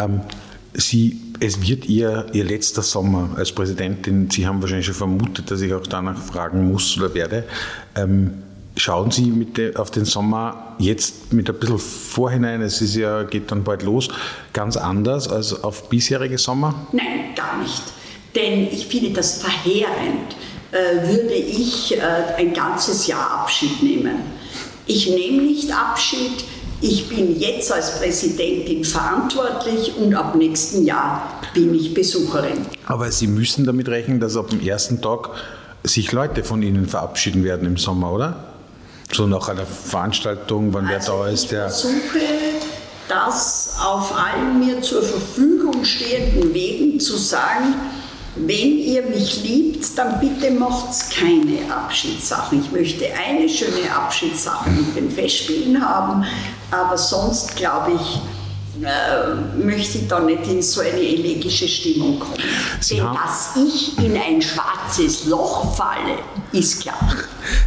Ähm, 0.00 0.20
Sie 0.72 1.23
es 1.40 1.60
wird 1.66 1.86
ihr, 1.86 2.26
ihr 2.32 2.44
letzter 2.44 2.82
Sommer 2.82 3.30
als 3.36 3.52
Präsidentin. 3.52 4.30
Sie 4.30 4.46
haben 4.46 4.60
wahrscheinlich 4.60 4.86
schon 4.86 4.94
vermutet, 4.94 5.50
dass 5.50 5.60
ich 5.60 5.72
auch 5.74 5.86
danach 5.86 6.20
fragen 6.20 6.70
muss 6.70 6.96
oder 6.96 7.14
werde. 7.14 7.44
Ähm, 7.96 8.42
schauen 8.76 9.10
Sie 9.10 9.26
mit 9.26 9.76
auf 9.76 9.90
den 9.90 10.04
Sommer 10.04 10.74
jetzt 10.78 11.32
mit 11.32 11.48
ein 11.48 11.58
bisschen 11.58 11.78
Vorhinein, 11.78 12.60
es 12.62 12.80
ist 12.80 12.96
ja, 12.96 13.22
geht 13.22 13.50
dann 13.50 13.64
bald 13.64 13.82
los, 13.82 14.08
ganz 14.52 14.76
anders 14.76 15.28
als 15.28 15.62
auf 15.62 15.88
bisherige 15.88 16.38
Sommer? 16.38 16.86
Nein, 16.92 17.34
gar 17.36 17.58
nicht. 17.60 17.82
Denn 18.34 18.66
ich 18.70 18.86
finde 18.86 19.10
das 19.10 19.42
verheerend, 19.42 20.34
äh, 20.72 21.06
würde 21.06 21.34
ich 21.34 21.96
äh, 21.96 22.00
ein 22.36 22.52
ganzes 22.52 23.06
Jahr 23.06 23.30
Abschied 23.42 23.82
nehmen. 23.82 24.16
Ich 24.86 25.08
nehme 25.08 25.42
nicht 25.42 25.72
Abschied, 25.72 26.44
ich 26.84 27.08
bin 27.08 27.40
jetzt 27.40 27.72
als 27.72 27.98
Präsidentin 27.98 28.84
verantwortlich 28.84 29.94
und 29.96 30.14
ab 30.14 30.34
nächsten 30.34 30.84
Jahr 30.84 31.40
bin 31.54 31.74
ich 31.74 31.94
Besucherin. 31.94 32.66
Aber 32.86 33.10
Sie 33.10 33.26
müssen 33.26 33.64
damit 33.64 33.88
rechnen, 33.88 34.20
dass 34.20 34.36
ab 34.36 34.50
dem 34.50 34.60
ersten 34.60 35.00
Tag 35.00 35.30
sich 35.82 36.12
Leute 36.12 36.44
von 36.44 36.62
Ihnen 36.62 36.86
verabschieden 36.86 37.42
werden 37.42 37.66
im 37.66 37.78
Sommer, 37.78 38.12
oder? 38.12 38.44
So 39.10 39.26
nach 39.26 39.48
einer 39.48 39.64
Veranstaltung, 39.64 40.74
wann 40.74 40.86
also 40.86 41.12
wer 41.12 41.24
da 41.24 41.28
ist, 41.30 41.50
der. 41.50 41.66
Ich 41.66 41.72
versuche, 41.72 42.20
das 43.08 43.76
auf 43.82 44.14
allen 44.14 44.60
mir 44.60 44.82
zur 44.82 45.02
Verfügung 45.02 45.84
stehenden 45.84 46.52
Wegen 46.52 47.00
zu 47.00 47.16
sagen, 47.16 47.74
wenn 48.36 48.78
ihr 48.78 49.02
mich 49.02 49.42
liebt, 49.42 49.96
dann 49.96 50.18
bitte 50.18 50.50
macht's 50.50 51.08
keine 51.08 51.72
Abschiedssachen. 51.72 52.60
Ich 52.60 52.72
möchte 52.72 53.04
eine 53.14 53.48
schöne 53.48 53.94
Abschiedssache 53.94 54.70
mit 54.70 54.96
den 54.96 55.10
Festspielen 55.10 55.80
haben, 55.80 56.24
aber 56.74 56.98
sonst 56.98 57.56
glaube 57.56 57.92
ich, 57.92 58.20
äh, 58.82 59.64
möchte 59.64 59.98
ich 59.98 60.08
da 60.08 60.20
nicht 60.20 60.46
in 60.46 60.62
so 60.62 60.80
eine 60.80 61.00
elegische 61.00 61.68
Stimmung 61.68 62.18
kommen. 62.18 62.34
Sie 62.80 62.96
Denn 62.96 63.04
dass 63.04 63.56
ich 63.56 63.98
in 63.98 64.16
ein 64.16 64.42
schwarzes 64.42 65.26
Loch 65.26 65.74
falle, 65.74 66.18
ist 66.52 66.82
klar. 66.82 66.98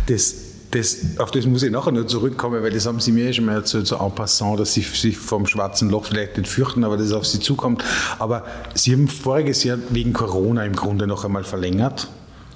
Das 0.08 0.48
das, 0.72 0.98
auf 1.17 1.32
das 1.32 1.46
muss 1.46 1.63
ich 1.63 1.72
nachher 1.72 1.93
noch 1.93 2.08
zurückkommen, 2.08 2.62
weil 2.62 2.72
das 2.72 2.86
haben 2.86 3.00
Sie 3.00 3.13
mir 3.13 3.32
schon 3.32 3.46
mal 3.46 3.56
erzählt, 3.56 3.88
so 3.88 3.96
en 3.96 4.13
passant, 4.13 4.60
dass 4.60 4.74
Sie 4.74 4.82
sich 4.82 5.17
vom 5.17 5.48
schwarzen 5.48 5.89
Loch 5.89 6.06
vielleicht 6.06 6.38
nicht 6.38 6.50
fürchten, 6.50 6.84
aber 6.84 6.98
dass 6.98 7.08
es 7.08 7.13
auf 7.13 7.26
Sie 7.26 7.39
zukommt. 7.39 7.84
Aber 8.20 8.43
Sie 8.74 8.91
haben 8.91 9.08
voriges 9.08 9.63
Jahr 9.63 9.78
wegen 9.89 10.12
Corona 10.12 10.65
im 10.65 10.76
Grunde 10.76 11.08
noch 11.08 11.24
einmal 11.24 11.46
verlängert. 11.46 12.10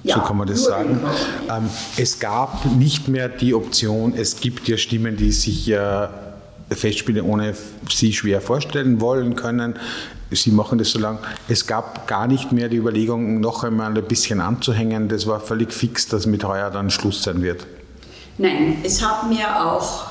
Ja, 0.04 0.16
so 0.16 0.22
kann 0.22 0.36
man 0.36 0.48
das 0.48 0.64
sagen. 0.64 1.00
Ähm, 1.48 1.70
es 1.96 2.18
gab 2.18 2.66
nicht 2.66 3.08
mehr 3.08 3.28
die 3.28 3.54
Option, 3.54 4.14
es 4.14 4.40
gibt 4.40 4.68
ja 4.68 4.76
Stimmen, 4.76 5.16
die 5.16 5.32
sich 5.32 5.66
ja 5.66 6.10
Festspiele 6.76 7.22
ohne 7.22 7.54
Sie 7.88 8.12
schwer 8.12 8.40
vorstellen 8.40 9.00
wollen 9.00 9.36
können. 9.36 9.74
Sie 10.30 10.50
machen 10.50 10.78
das 10.78 10.90
so 10.90 10.98
lange. 10.98 11.18
Es 11.48 11.66
gab 11.66 12.06
gar 12.06 12.26
nicht 12.26 12.52
mehr 12.52 12.68
die 12.68 12.76
Überlegung, 12.76 13.40
noch 13.40 13.64
einmal 13.64 13.96
ein 13.96 14.04
bisschen 14.04 14.40
anzuhängen. 14.40 15.08
Das 15.08 15.26
war 15.26 15.40
völlig 15.40 15.72
fix, 15.72 16.08
dass 16.08 16.26
mit 16.26 16.44
heuer 16.44 16.70
dann 16.70 16.90
Schluss 16.90 17.22
sein 17.22 17.42
wird. 17.42 17.66
Nein, 18.38 18.78
es 18.82 19.02
hat 19.04 19.28
mir 19.28 19.64
auch, 19.64 20.06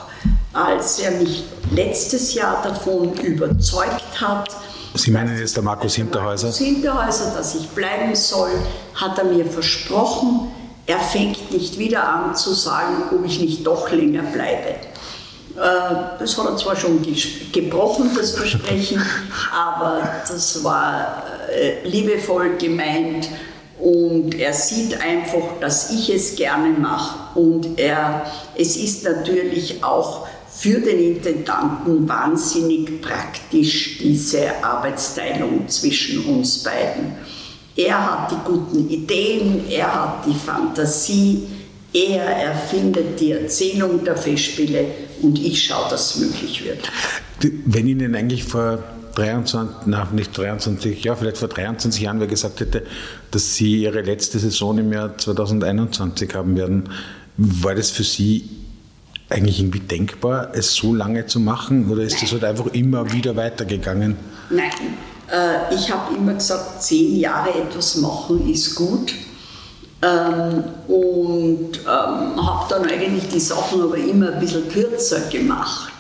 als 0.54 1.00
er 1.00 1.12
mich 1.20 1.44
letztes 1.72 2.36
Jahr 2.36 2.62
davon 2.62 3.14
überzeugt 3.14 4.22
hat, 4.22 4.48
Sie 4.94 5.12
meinen 5.12 5.38
jetzt 5.38 5.56
der 5.56 5.64
Markus 5.64 5.96
Hinterhäuser? 5.96 6.48
Markus 6.48 6.60
Hinterhäuser, 6.60 7.34
dass 7.36 7.56
ich 7.56 7.70
bleiben 7.70 8.14
soll, 8.14 8.52
hat 8.94 9.18
er 9.18 9.24
mir 9.24 9.46
versprochen, 9.46 10.52
er 10.86 11.00
fängt 11.00 11.52
nicht 11.52 11.78
wieder 11.78 12.08
an 12.08 12.36
zu 12.36 12.54
sagen, 12.54 13.04
ob 13.12 13.26
ich 13.26 13.40
nicht 13.40 13.66
doch 13.66 13.90
länger 13.92 14.24
bleibe. 14.24 14.76
Äh, 15.62 16.20
das 16.20 16.38
hat 16.38 16.48
er 16.48 16.58
zwar 16.58 16.76
schon 16.76 17.06
gebrochen, 17.52 18.10
das 18.16 18.32
Versprechen, 18.32 19.02
aber 19.54 20.02
das 20.28 20.64
war 20.64 21.24
äh, 21.54 21.88
liebevoll 21.88 22.58
gemeint 22.58 23.30
und 23.80 24.34
er 24.40 24.54
sieht 24.54 25.00
einfach, 25.00 25.60
dass 25.60 25.92
ich 25.92 26.10
es 26.10 26.36
gerne 26.36 26.70
mache 26.70 27.40
und 27.40 27.80
er, 27.80 28.26
es 28.58 28.76
ist 28.76 29.04
natürlich 29.04 29.84
auch 29.84 30.28
für 30.50 30.80
den 30.80 31.16
Intendanten 31.16 32.10
wahnsinnig 32.10 33.00
praktisch, 33.02 34.00
diese 34.00 34.64
Arbeitsteilung 34.64 35.68
zwischen 35.68 36.26
uns 36.26 36.64
beiden. 36.64 37.16
Er 37.76 38.12
hat 38.12 38.32
die 38.32 38.52
guten 38.52 38.90
Ideen, 38.90 39.70
er 39.70 39.94
hat 39.94 40.26
die 40.26 40.36
Fantasie, 40.36 41.48
er 41.94 42.24
erfindet 42.24 43.20
die 43.20 43.32
Erzählung 43.32 44.04
der 44.04 44.16
Festspiele 44.16 44.86
und 45.22 45.40
ich 45.40 45.64
schaue, 45.64 45.90
dass 45.90 46.16
es 46.16 46.22
möglich 46.22 46.64
wird. 46.64 46.92
Wenn 47.66 47.88
Ihnen 47.88 48.16
eigentlich 48.16 48.44
vor 48.44 48.80
23, 49.16 49.88
na, 49.88 50.08
nicht 50.12 50.38
23, 50.38 51.04
ja, 51.04 51.16
vielleicht 51.16 51.38
vor 51.38 51.48
23 51.48 52.02
Jahren 52.02 52.20
wer 52.20 52.28
gesagt 52.28 52.60
hätte, 52.60 52.84
dass 53.32 53.56
Sie 53.56 53.84
Ihre 53.84 54.02
letzte 54.02 54.40
Saison 54.40 54.78
im 54.78 54.94
Jahr 54.94 55.18
2021 55.18 56.34
haben 56.34 56.56
werden, 56.56 56.90
war 57.38 57.76
das 57.76 57.90
für 57.92 58.04
Sie 58.04 58.50
eigentlich 59.30 59.60
irgendwie 59.60 59.80
denkbar, 59.80 60.50
es 60.54 60.76
so 60.76 60.94
lange 60.94 61.26
zu 61.26 61.40
machen 61.40 61.90
oder 61.90 62.04
ist 62.04 62.22
es 62.22 62.32
halt 62.32 62.44
einfach 62.44 62.68
immer 62.68 63.12
wieder 63.14 63.36
weitergegangen? 63.36 64.18
Nein, 64.50 64.72
äh, 65.32 65.74
ich 65.74 65.90
habe 65.90 66.16
immer 66.16 66.34
gesagt, 66.34 66.84
zehn 66.84 67.18
Jahre 67.18 67.54
etwas 67.54 67.96
machen 67.96 68.50
ist 68.52 68.76
gut. 68.76 69.14
Ähm, 70.04 70.64
und 70.88 71.80
ähm, 71.82 72.48
habe 72.48 72.66
dann 72.70 72.86
eigentlich 72.90 73.28
die 73.30 73.40
Sachen 73.40 73.82
aber 73.84 73.98
immer 73.98 74.34
ein 74.34 74.40
bisschen 74.40 74.68
kürzer 74.68 75.22
gemacht. 75.30 75.92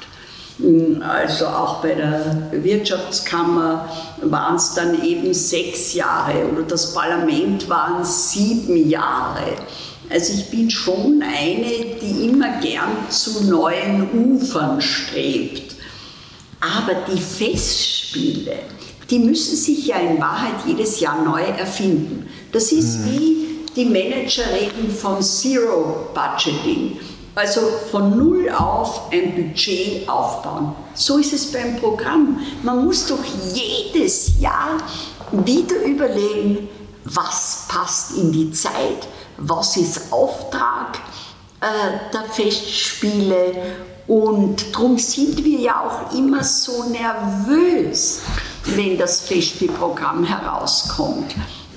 Hm, 0.57 1.03
also 1.03 1.45
auch 1.45 1.81
bei 1.81 1.93
der 1.93 2.51
Wirtschaftskammer 2.51 3.87
waren 4.23 4.55
es 4.55 4.73
dann 4.73 5.03
eben 5.03 5.33
sechs 5.33 5.93
Jahre 5.93 6.47
oder 6.51 6.63
das 6.63 6.93
Parlament 6.93 7.69
waren 7.69 8.03
sieben 8.03 8.89
Jahre. 8.89 9.55
Also 10.09 10.33
ich 10.33 10.49
bin 10.49 10.69
schon 10.69 11.23
eine, 11.23 11.95
die 12.01 12.27
immer 12.27 12.59
gern 12.59 13.09
zu 13.09 13.45
neuen 13.45 14.09
Ufern 14.11 14.81
strebt. 14.81 15.75
Aber 16.59 16.95
die 17.11 17.19
Festspiele, 17.19 18.59
die 19.09 19.19
müssen 19.19 19.55
sich 19.55 19.87
ja 19.87 19.97
in 19.97 20.19
Wahrheit 20.19 20.65
jedes 20.67 20.99
Jahr 20.99 21.23
neu 21.23 21.41
erfinden. 21.41 22.27
Das 22.51 22.71
ist 22.71 22.99
mhm. 22.99 23.05
wie 23.05 23.50
die 23.75 23.85
Manager 23.85 24.43
reden 24.53 24.91
von 24.91 25.21
Zero 25.21 26.07
Budgeting. 26.13 26.99
Also 27.33 27.61
von 27.89 28.17
Null 28.17 28.49
auf 28.49 29.09
ein 29.11 29.33
Budget 29.35 30.07
aufbauen. 30.09 30.75
So 30.93 31.17
ist 31.17 31.31
es 31.31 31.51
beim 31.51 31.77
Programm. 31.77 32.39
Man 32.61 32.85
muss 32.85 33.07
doch 33.07 33.23
jedes 33.53 34.39
Jahr 34.39 34.77
wieder 35.31 35.81
überlegen, 35.85 36.67
was 37.05 37.65
passt 37.69 38.17
in 38.17 38.33
die 38.33 38.51
Zeit, 38.51 39.07
was 39.37 39.77
ist 39.77 40.11
Auftrag 40.11 40.99
äh, 41.61 42.11
der 42.13 42.23
Festspiele 42.23 43.55
und 44.07 44.75
darum 44.75 44.97
sind 44.97 45.43
wir 45.43 45.59
ja 45.59 45.79
auch 45.79 46.13
immer 46.13 46.43
so 46.43 46.83
nervös, 46.83 48.19
wenn 48.65 48.97
das 48.97 49.21
Festspielprogramm 49.21 50.25
herauskommt. 50.25 51.33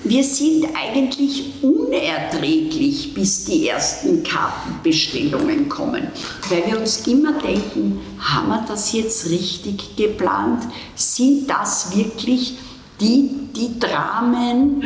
Wir 0.07 0.23
sind 0.23 0.67
eigentlich 0.75 1.62
unerträglich, 1.62 3.14
bis 3.14 3.47
die 3.47 3.69
ersten 3.69 4.23
Kartenbestellungen 4.23 5.71
kommen, 5.71 6.09
weil 6.51 6.67
wir 6.67 6.79
uns 6.79 7.07
immer 7.07 7.33
denken, 7.40 8.01
haben 8.19 8.49
wir 8.49 8.64
das 8.69 8.93
jetzt 8.93 9.31
richtig 9.31 9.97
geplant? 9.97 10.64
Sind 10.95 11.49
das 11.49 11.97
wirklich 11.97 12.59
die, 13.01 13.31
die 13.57 13.81
Dramen, 13.81 14.85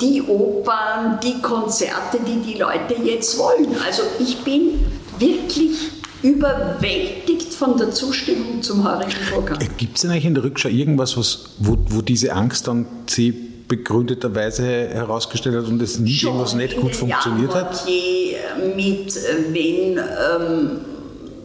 die 0.00 0.22
Opern, 0.22 1.18
die 1.20 1.42
Konzerte, 1.42 2.20
die 2.24 2.52
die 2.52 2.58
Leute 2.58 2.94
jetzt 3.02 3.36
wollen? 3.36 3.74
Also 3.84 4.02
ich 4.20 4.38
bin 4.38 4.84
wirklich 5.18 5.72
überwältigt 6.22 7.52
von 7.52 7.76
der 7.76 7.90
Zustimmung 7.90 8.62
zum 8.62 8.84
heurigen 8.84 9.12
Programm. 9.32 9.60
Äh, 9.60 9.68
Gibt 9.76 9.96
es 9.96 10.02
denn 10.02 10.12
eigentlich 10.12 10.24
in 10.26 10.34
der 10.34 10.44
Rückschau 10.44 10.68
irgendwas, 10.68 11.16
was, 11.16 11.50
wo, 11.58 11.76
wo 11.88 12.02
diese 12.02 12.32
Angst 12.32 12.68
dann 12.68 12.86
sie 13.06 13.53
begründeterweise 13.68 14.64
herausgestellt 14.88 15.56
hat 15.56 15.66
und 15.66 15.80
es 15.80 15.98
nie 15.98 16.12
Schon 16.12 16.30
irgendwas 16.30 16.54
nicht 16.54 16.76
gut 16.76 16.94
funktioniert 16.94 17.54
hat? 17.54 17.86
Je 17.86 18.36
mit, 18.74 19.14
wenn, 19.52 19.98
ähm, 19.98 20.80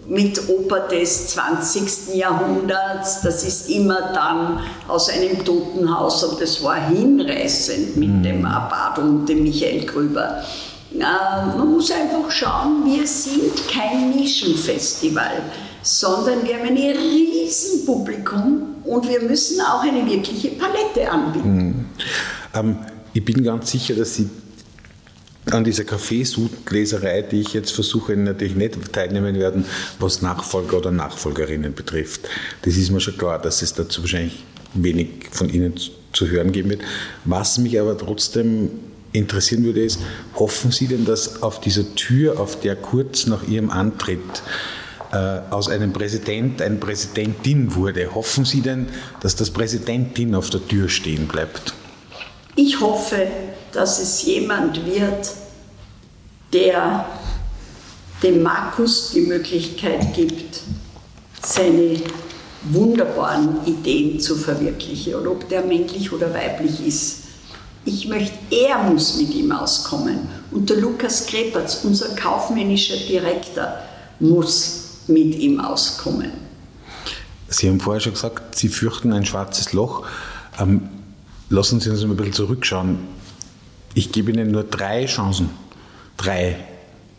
mit 0.07 0.49
Oper 0.49 0.87
des 0.87 1.27
20. 1.27 2.15
Jahrhunderts, 2.15 3.21
das 3.21 3.43
ist 3.43 3.69
immer 3.69 4.11
dann 4.13 4.59
aus 4.87 5.09
einem 5.09 5.43
Totenhaus 5.45 6.23
und 6.23 6.41
das 6.41 6.63
war 6.63 6.89
hinreißend 6.89 7.97
mit 7.97 8.09
mhm. 8.09 8.23
dem 8.23 8.45
Abad 8.45 8.99
und 8.99 9.27
dem 9.27 9.43
Michael 9.43 9.85
Grüber. 9.85 10.43
Äh, 10.93 11.57
man 11.57 11.71
muss 11.71 11.91
einfach 11.91 12.29
schauen, 12.31 12.83
wir 12.85 13.05
sind 13.05 13.67
kein 13.69 14.09
Nischenfestival, 14.11 15.43
sondern 15.81 16.43
wir 16.43 16.55
haben 16.55 16.69
ein 16.69 16.97
Riesenpublikum 16.97 18.78
und 18.89 19.07
wir 19.07 19.21
müssen 19.21 19.61
auch 19.61 19.83
eine 19.83 20.05
wirkliche 20.09 20.49
Palette 20.49 21.11
anbieten. 21.11 21.55
Mhm. 21.55 21.85
Ähm, 22.53 22.77
ich 23.13 23.23
bin 23.23 23.43
ganz 23.43 23.71
sicher, 23.71 23.95
dass 23.95 24.15
Sie 24.15 24.29
an 25.51 25.63
dieser 25.63 25.83
Kaffeesudleserei, 25.83 27.23
die 27.23 27.41
ich 27.41 27.53
jetzt 27.53 27.71
versuche, 27.71 28.15
natürlich 28.15 28.55
nicht 28.55 28.91
teilnehmen 28.93 29.35
werden, 29.35 29.65
was 29.99 30.21
Nachfolger 30.21 30.77
oder 30.77 30.91
Nachfolgerinnen 30.91 31.73
betrifft. 31.73 32.21
Das 32.63 32.75
ist 32.75 32.91
mir 32.91 32.99
schon 32.99 33.17
klar, 33.17 33.39
dass 33.39 33.61
es 33.61 33.73
dazu 33.73 34.01
wahrscheinlich 34.01 34.43
wenig 34.73 35.29
von 35.31 35.49
Ihnen 35.49 35.73
zu 36.13 36.27
hören 36.27 36.51
geben 36.51 36.69
wird. 36.69 36.81
Was 37.25 37.57
mich 37.57 37.79
aber 37.79 37.97
trotzdem 37.97 38.69
interessieren 39.11 39.63
würde, 39.63 39.81
ist, 39.81 39.99
hoffen 40.35 40.71
Sie 40.71 40.87
denn, 40.87 41.05
dass 41.05 41.41
auf 41.41 41.61
dieser 41.61 41.95
Tür, 41.95 42.39
auf 42.39 42.59
der 42.59 42.75
kurz 42.75 43.25
nach 43.25 43.47
Ihrem 43.47 43.69
Antritt 43.69 44.43
aus 45.11 45.69
einem 45.69 45.91
Präsident 45.91 46.61
eine 46.61 46.75
Präsidentin 46.75 47.73
wurde, 47.75 48.13
hoffen 48.13 48.45
Sie 48.45 48.61
denn, 48.61 48.87
dass 49.21 49.35
das 49.35 49.49
Präsidentin 49.49 50.35
auf 50.35 50.49
der 50.49 50.67
Tür 50.67 50.87
stehen 50.87 51.27
bleibt? 51.27 51.73
Ich 52.55 52.79
hoffe, 52.79 53.27
dass 53.71 53.99
es 53.99 54.23
jemand 54.23 54.85
wird, 54.85 55.31
der 56.53 57.05
dem 58.21 58.43
Markus 58.43 59.11
die 59.11 59.21
Möglichkeit 59.21 60.13
gibt, 60.13 60.61
seine 61.41 62.01
wunderbaren 62.63 63.65
Ideen 63.65 64.19
zu 64.19 64.35
verwirklichen, 64.35 65.15
und 65.15 65.27
ob 65.27 65.47
der 65.47 65.61
männlich 65.61 66.11
oder 66.11 66.33
weiblich 66.33 66.85
ist. 66.85 67.19
Ich 67.85 68.07
möchte, 68.07 68.37
er 68.51 68.83
muss 68.83 69.17
mit 69.17 69.33
ihm 69.33 69.51
auskommen. 69.53 70.27
Und 70.51 70.69
der 70.69 70.77
Lukas 70.77 71.25
Krepertz, 71.25 71.79
unser 71.83 72.09
kaufmännischer 72.15 72.97
Direktor, 72.97 73.73
muss 74.19 74.88
mit 75.09 75.35
ihm 75.35 75.59
auskommen. 75.59 76.31
Sie 77.47 77.67
haben 77.67 77.79
vorher 77.79 77.99
schon 77.99 78.13
gesagt, 78.13 78.55
Sie 78.55 78.69
fürchten 78.69 79.11
ein 79.11 79.25
schwarzes 79.25 79.73
Loch. 79.73 80.05
Ähm, 80.59 80.87
lassen 81.49 81.79
Sie 81.79 81.89
uns 81.89 82.03
mal 82.03 82.11
ein 82.11 82.17
bisschen 82.17 82.33
zurückschauen. 82.33 82.99
Ich 83.93 84.11
gebe 84.11 84.31
Ihnen 84.31 84.51
nur 84.51 84.63
drei 84.63 85.05
Chancen. 85.05 85.49
Drei. 86.17 86.57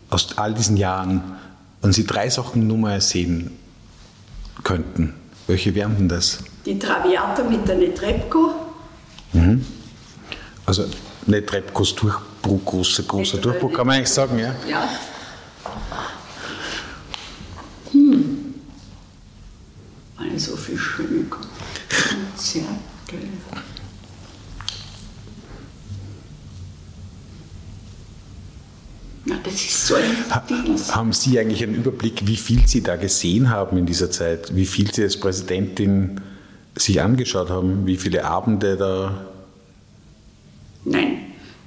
Aus 0.09 0.38
all 0.38 0.55
diesen 0.55 0.76
Jahren. 0.76 1.22
Wenn 1.83 1.92
Sie 1.92 2.07
drei 2.07 2.31
Sachen 2.31 2.66
nur 2.66 2.79
mal 2.79 3.00
sehen 3.00 3.53
könnten, 4.62 5.14
welche 5.46 5.74
wären 5.74 5.96
denn 5.96 6.09
das? 6.09 6.38
Die 6.66 6.79
Traviata 6.79 7.42
mit 7.42 7.66
der 7.66 7.76
Netrebko. 7.76 8.55
Mhm. 9.33 9.64
Also 10.66 10.85
Netrebkos 11.26 11.94
Durchbruch, 11.94 12.64
großer, 12.64 13.03
großer 13.05 13.38
Durchbruch, 13.38 13.72
kann 13.72 13.87
man 13.87 13.96
eigentlich 13.96 14.11
sagen, 14.11 14.38
ja? 14.38 14.55
Ja. 14.68 14.88
Hm. 17.92 18.55
Schöne 20.76 21.24
Konzerte. 21.24 22.70
Ja, 29.26 29.37
das 29.44 29.54
ist 29.54 29.87
so 29.87 29.94
ein 29.96 30.16
ha, 30.30 30.42
Haben 30.92 31.12
Sie 31.12 31.38
eigentlich 31.38 31.62
einen 31.62 31.74
Überblick, 31.74 32.26
wie 32.26 32.37
viel 32.37 32.66
Sie 32.66 32.83
da 32.83 32.96
gesehen 32.96 33.50
haben 33.50 33.76
in 33.76 33.87
dieser 33.87 34.11
Zeit? 34.11 34.54
Wie 34.54 34.66
viel 34.66 34.92
Sie 34.92 35.02
als 35.02 35.18
Präsidentin 35.18 36.20
sich 36.76 37.00
angeschaut 37.00 37.50
haben? 37.50 37.87
Wie 37.87 37.96
viele 37.96 38.24
Abende 38.24 38.76
da 38.76 39.26
Nein, 40.85 41.18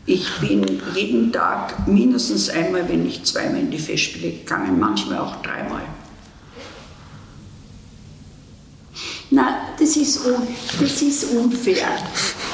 ich 0.05 0.27
bin 0.41 0.65
jeden 0.95 1.31
Tag 1.31 1.87
mindestens 1.87 2.49
einmal, 2.49 2.89
wenn 2.89 3.03
nicht 3.03 3.27
zweimal 3.27 3.59
in 3.59 3.71
die 3.71 3.77
Festspiele 3.77 4.31
gegangen, 4.31 4.79
manchmal 4.79 5.19
auch 5.19 5.41
dreimal. 5.41 5.83
Na, 9.33 9.69
das 9.79 9.97
ist, 9.97 10.23
un, 10.27 10.47
das 10.79 11.01
ist 11.01 11.23
unfair. 11.31 11.87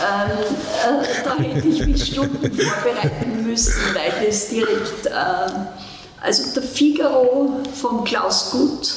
Ähm, 0.02 1.02
äh, 1.02 1.24
da 1.26 1.38
hätte 1.38 1.68
ich 1.68 1.86
mich 1.86 2.06
Stunden 2.06 2.40
vorbereiten 2.40 3.44
müssen, 3.46 3.74
weil 3.94 4.26
das 4.26 4.48
direkt, 4.48 5.06
äh, 5.08 5.12
also 6.22 6.54
der 6.54 6.64
Figaro 6.64 7.62
von 7.74 8.06
Klaus 8.06 8.52
Guth. 8.52 8.96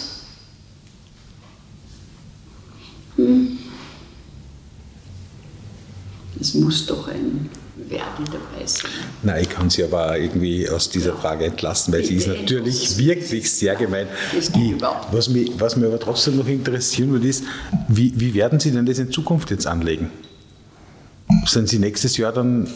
Hm. 3.16 3.59
Es 6.40 6.55
muss 6.55 6.87
doch 6.87 7.09
ein 7.09 7.51
Verdi 7.92 8.24
dabei 8.24 8.66
sein. 8.66 8.90
Nein, 9.22 9.42
ich 9.42 9.48
kann 9.48 9.68
sie 9.70 9.85
aber 9.85 10.18
irgendwie 10.18 10.68
aus 10.68 10.88
dieser 10.88 11.14
Frage 11.14 11.46
entlassen, 11.46 11.92
weil 11.92 12.05
sie 12.05 12.16
ist 12.16 12.28
natürlich 12.28 12.96
wirklich 12.96 13.52
sehr 13.52 13.74
gemein. 13.76 14.09
Die, 14.55 14.76
was, 15.11 15.28
mich, 15.28 15.52
was 15.59 15.76
mich 15.76 15.87
aber 15.87 16.00
trotzdem 16.00 16.37
noch 16.37 16.46
interessieren 16.46 17.11
würde, 17.11 17.28
ist, 17.28 17.44
wie, 17.88 18.12
wie 18.16 18.35
werden 18.35 18.61
Sie 18.61 18.70
denn 18.70 18.87
das 18.87 18.98
in 18.98 19.11
Zukunft 19.12 19.50
jetzt 19.50 19.66
anlegen? 19.66 20.11
Sind 21.46 21.68
Sie 21.68 21.78
nächstes 21.78 22.16
Jahr 22.16 22.33
dann 22.33 22.68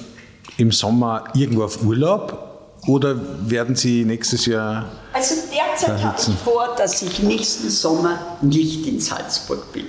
im 0.56 0.72
Sommer 0.72 1.24
irgendwo 1.34 1.64
auf 1.64 1.82
Urlaub 1.82 2.78
oder 2.86 3.16
werden 3.48 3.74
Sie 3.74 4.04
nächstes 4.04 4.46
Jahr. 4.46 4.86
Also 5.12 5.34
derzeit 5.52 6.02
habe 6.02 6.16
ich 6.18 6.34
vor, 6.44 6.74
dass 6.76 7.02
ich 7.02 7.22
nächsten 7.22 7.68
Sommer 7.70 8.18
nicht 8.42 8.86
in 8.86 9.00
Salzburg 9.00 9.72
bin. 9.72 9.86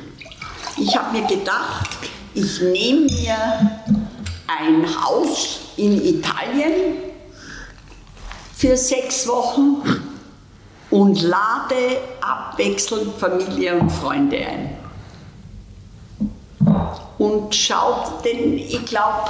Ich 0.77 0.95
habe 0.95 1.19
mir 1.19 1.27
gedacht, 1.27 1.89
ich 2.33 2.61
nehme 2.61 3.01
mir 3.05 3.76
ein 4.47 4.85
Haus 5.03 5.59
in 5.75 6.03
Italien 6.03 6.97
für 8.55 8.75
sechs 8.75 9.27
Wochen 9.27 9.83
und 10.89 11.21
lade 11.21 11.75
abwechselnd 12.21 13.13
Familie 13.19 13.77
und 13.77 13.91
Freunde 13.91 14.37
ein. 14.37 14.77
Und 17.17 17.53
schaut, 17.53 18.23
denn 18.25 18.57
ich 18.57 18.85
glaube, 18.85 19.29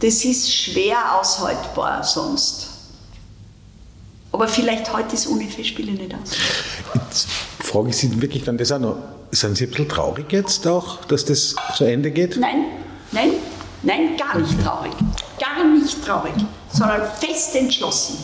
das 0.00 0.24
ist 0.24 0.52
schwer 0.52 1.18
aushaltbar 1.18 2.02
sonst. 2.04 2.68
Aber 4.32 4.48
vielleicht 4.48 4.92
heute 4.92 5.14
ist 5.14 5.26
ohne 5.26 5.46
Festspiele 5.48 5.92
nicht 5.92 6.14
aus. 6.14 6.30
Jetzt 6.94 7.28
frage 7.60 7.90
ich 7.90 7.96
Sie 7.96 8.20
wirklich 8.20 8.44
dann 8.44 8.56
das 8.56 8.72
auch 8.72 8.78
noch. 8.78 8.96
Sind 9.30 9.56
Sie 9.56 9.64
ein 9.64 9.70
bisschen 9.70 9.88
traurig 9.88 10.32
jetzt 10.32 10.66
auch, 10.66 11.04
dass 11.04 11.24
das 11.24 11.54
zu 11.76 11.84
Ende 11.84 12.10
geht? 12.10 12.36
Nein, 12.36 12.64
nein, 13.12 13.32
nein, 13.82 14.16
gar 14.16 14.38
nicht 14.38 14.62
traurig. 14.62 14.92
Gar 15.38 15.64
nicht 15.64 16.04
traurig, 16.04 16.34
sondern 16.70 17.02
fest 17.18 17.56
entschlossen. 17.56 18.16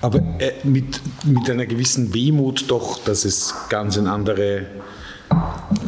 Aber 0.00 0.18
äh, 0.38 0.52
mit, 0.64 1.00
mit 1.24 1.50
einer 1.50 1.66
gewissen 1.66 2.14
Wehmut 2.14 2.70
doch, 2.70 2.98
dass 3.04 3.24
es 3.24 3.54
ganz 3.68 3.98
ein 3.98 4.06
andere 4.06 4.66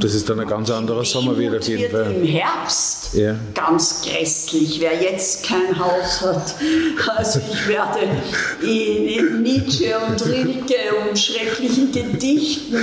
das 0.01 0.15
ist 0.15 0.29
dann 0.29 0.41
ein 0.41 0.49
ganz 0.49 0.71
anderer 0.71 1.05
Sommer 1.05 1.39
wieder 1.39 1.59
auf 1.59 1.69
jeden 1.69 1.91
Fall. 1.91 2.13
Im 2.13 2.25
Herbst 2.25 3.15
ja. 3.15 3.37
ganz 3.55 4.03
grässlich, 4.03 4.81
wer 4.81 5.01
jetzt 5.01 5.45
kein 5.45 5.79
Haus 5.79 6.21
hat. 6.21 6.55
Also 7.17 7.41
ich 7.53 7.69
werde 7.69 8.01
in, 8.63 9.07
in 9.07 9.43
Nietzsche 9.43 9.95
und 9.99 10.25
Rilke 10.27 10.77
und 11.09 11.19
schrecklichen 11.19 11.93
Gedichten 11.93 12.77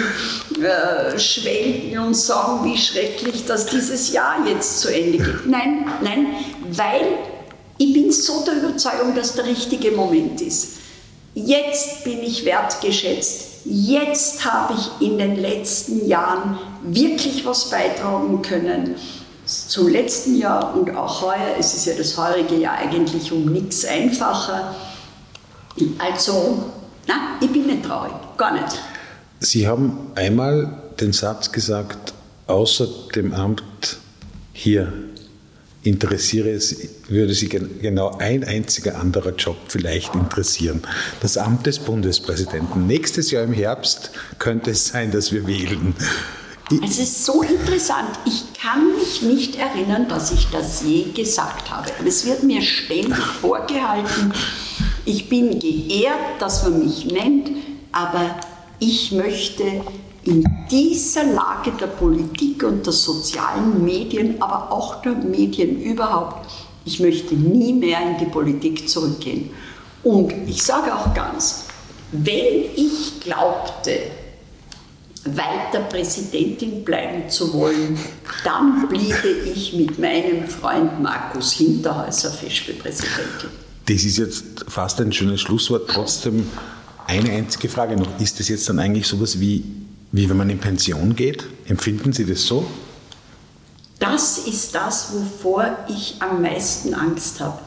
äh, 0.62 1.18
schwelgen 1.20 2.00
und 2.00 2.14
sagen, 2.14 2.64
wie 2.64 2.78
schrecklich, 2.78 3.46
dass 3.46 3.66
dieses 3.66 4.14
Jahr 4.14 4.48
jetzt 4.48 4.82
zu 4.82 4.94
Ende 4.94 5.18
geht. 5.18 5.46
Nein, 5.46 5.86
nein, 6.02 6.28
weil 6.72 7.02
ich 7.78 7.94
bin 7.94 8.12
so 8.12 8.44
der 8.46 8.56
Überzeugung, 8.56 9.16
dass 9.16 9.34
der 9.34 9.46
richtige 9.46 9.92
Moment 9.92 10.42
ist. 10.42 10.78
Jetzt 11.34 12.04
bin 12.04 12.22
ich 12.24 12.46
wertgeschätzt 12.46 13.49
jetzt 13.66 14.46
habe 14.46 14.74
ich 14.74 15.08
in 15.08 15.18
den 15.18 15.36
letzten 15.36 16.08
Jahren 16.08 16.58
wirklich 16.84 17.46
was 17.46 17.70
beitragen 17.70 18.42
können. 18.42 18.96
Zum 19.46 19.88
letzten 19.88 20.36
Jahr 20.36 20.76
und 20.76 20.96
auch 20.96 21.24
heuer, 21.24 21.56
es 21.58 21.74
ist 21.74 21.86
ja 21.88 21.94
das 21.98 22.18
heurige 22.18 22.56
Jahr 22.56 22.78
eigentlich 22.78 23.32
um 23.32 23.46
nichts 23.46 23.84
einfacher. 23.86 24.76
Also, 25.98 26.66
nein, 27.08 27.18
ich 27.42 27.52
bin 27.52 27.66
nicht 27.66 27.84
traurig, 27.84 28.12
gar 28.38 28.54
nicht. 28.54 28.80
Sie 29.40 29.68
haben 29.68 30.12
einmal 30.16 30.78
den 31.00 31.14
Satz 31.14 31.52
gesagt, 31.52 32.14
außer 32.46 32.88
dem 33.16 33.34
Amt 33.34 33.98
hier 34.54 34.92
interessiere 35.90 36.52
es, 36.52 36.76
würde 37.08 37.34
Sie 37.34 37.50
genau 37.50 38.18
ein 38.20 38.44
einziger 38.44 39.00
anderer 39.00 39.34
Job 39.36 39.58
vielleicht 39.68 40.14
interessieren. 40.16 40.82
Das 41.22 41.38
Amt 41.38 41.66
des 41.66 41.80
Bundespräsidenten. 41.80 42.88
Nächstes 42.88 43.32
Jahr 43.32 43.44
im 43.44 43.54
Herbst 43.54 44.12
könnte 44.38 44.72
es 44.72 44.88
sein, 44.88 45.12
dass 45.12 45.32
wir 45.32 45.48
wählen. 45.48 45.96
Es 46.86 47.00
ist 47.00 47.26
so 47.26 47.42
interessant. 47.42 48.10
Ich 48.26 48.54
kann 48.54 48.96
mich 48.96 49.24
nicht 49.24 49.56
erinnern, 49.56 50.08
dass 50.08 50.32
ich 50.32 50.48
das 50.52 50.84
je 50.84 51.12
gesagt 51.12 51.72
habe. 51.72 51.90
Aber 51.98 52.08
es 52.08 52.26
wird 52.26 52.44
mir 52.44 52.62
ständig 52.62 53.18
vorgehalten. 53.18 54.32
Ich 55.06 55.30
bin 55.30 55.60
geehrt, 55.60 56.40
dass 56.40 56.64
man 56.64 56.86
mich 56.86 57.06
nennt, 57.06 57.50
aber 57.92 58.36
ich 58.78 59.12
möchte 59.12 59.82
in 60.24 60.44
dieser 60.70 61.24
Lage 61.24 61.72
der 61.80 61.88
Politik 61.88 62.64
und 62.64 62.86
der 62.86 62.94
sozialen 62.94 63.84
Medien, 63.84 64.42
aber 64.42 64.72
auch 64.72 65.02
der 65.02 65.14
Medien 65.14 65.82
überhaupt, 65.82 66.50
ich 66.86 67.00
möchte 67.00 67.36
nie 67.36 67.74
mehr 67.74 68.00
in 68.02 68.18
die 68.18 68.32
Politik 68.32 68.90
zurückgehen. 68.90 69.52
Und 70.04 70.34
ich 70.48 70.64
sage 70.64 70.94
auch 70.94 71.14
ganz, 71.14 71.66
wenn 72.12 72.66
ich 72.76 73.20
glaubte, 73.22 73.92
weiter 75.26 75.82
Präsidentin 75.90 76.84
bleiben 76.84 77.30
zu 77.30 77.54
wollen, 77.54 78.00
dann 78.44 78.88
bliebe 78.88 79.28
ich 79.54 79.74
mit 79.74 80.00
meinem 80.00 80.48
Freund 80.48 81.02
Markus 81.02 81.54
Hinterhäuser 81.54 82.32
Festspielpräsidentin. 82.32 83.50
Das 83.86 84.04
ist 84.04 84.18
jetzt 84.18 84.66
fast 84.68 85.02
ein 85.02 85.12
schönes 85.12 85.42
Schlusswort. 85.42 85.90
Trotzdem 85.90 86.48
eine 87.06 87.32
einzige 87.32 87.70
Frage 87.70 87.98
noch. 87.98 88.20
Ist 88.20 88.40
das 88.40 88.48
jetzt 88.48 88.70
dann 88.70 88.80
eigentlich 88.80 89.08
sowas 89.08 89.40
wie 89.40 89.79
wie 90.12 90.30
wenn 90.30 90.38
man 90.38 90.50
in 90.50 90.60
Pension 90.60 91.16
geht? 91.16 91.46
Empfinden 91.66 92.14
Sie 92.14 92.26
das 92.26 92.44
so? 92.44 92.66
Das 94.00 94.40
ist 94.40 94.74
das, 94.74 95.14
wovor 95.14 95.78
ich 95.90 96.16
am 96.20 96.42
meisten 96.42 96.94
Angst 96.94 97.40
habe. 97.40 97.60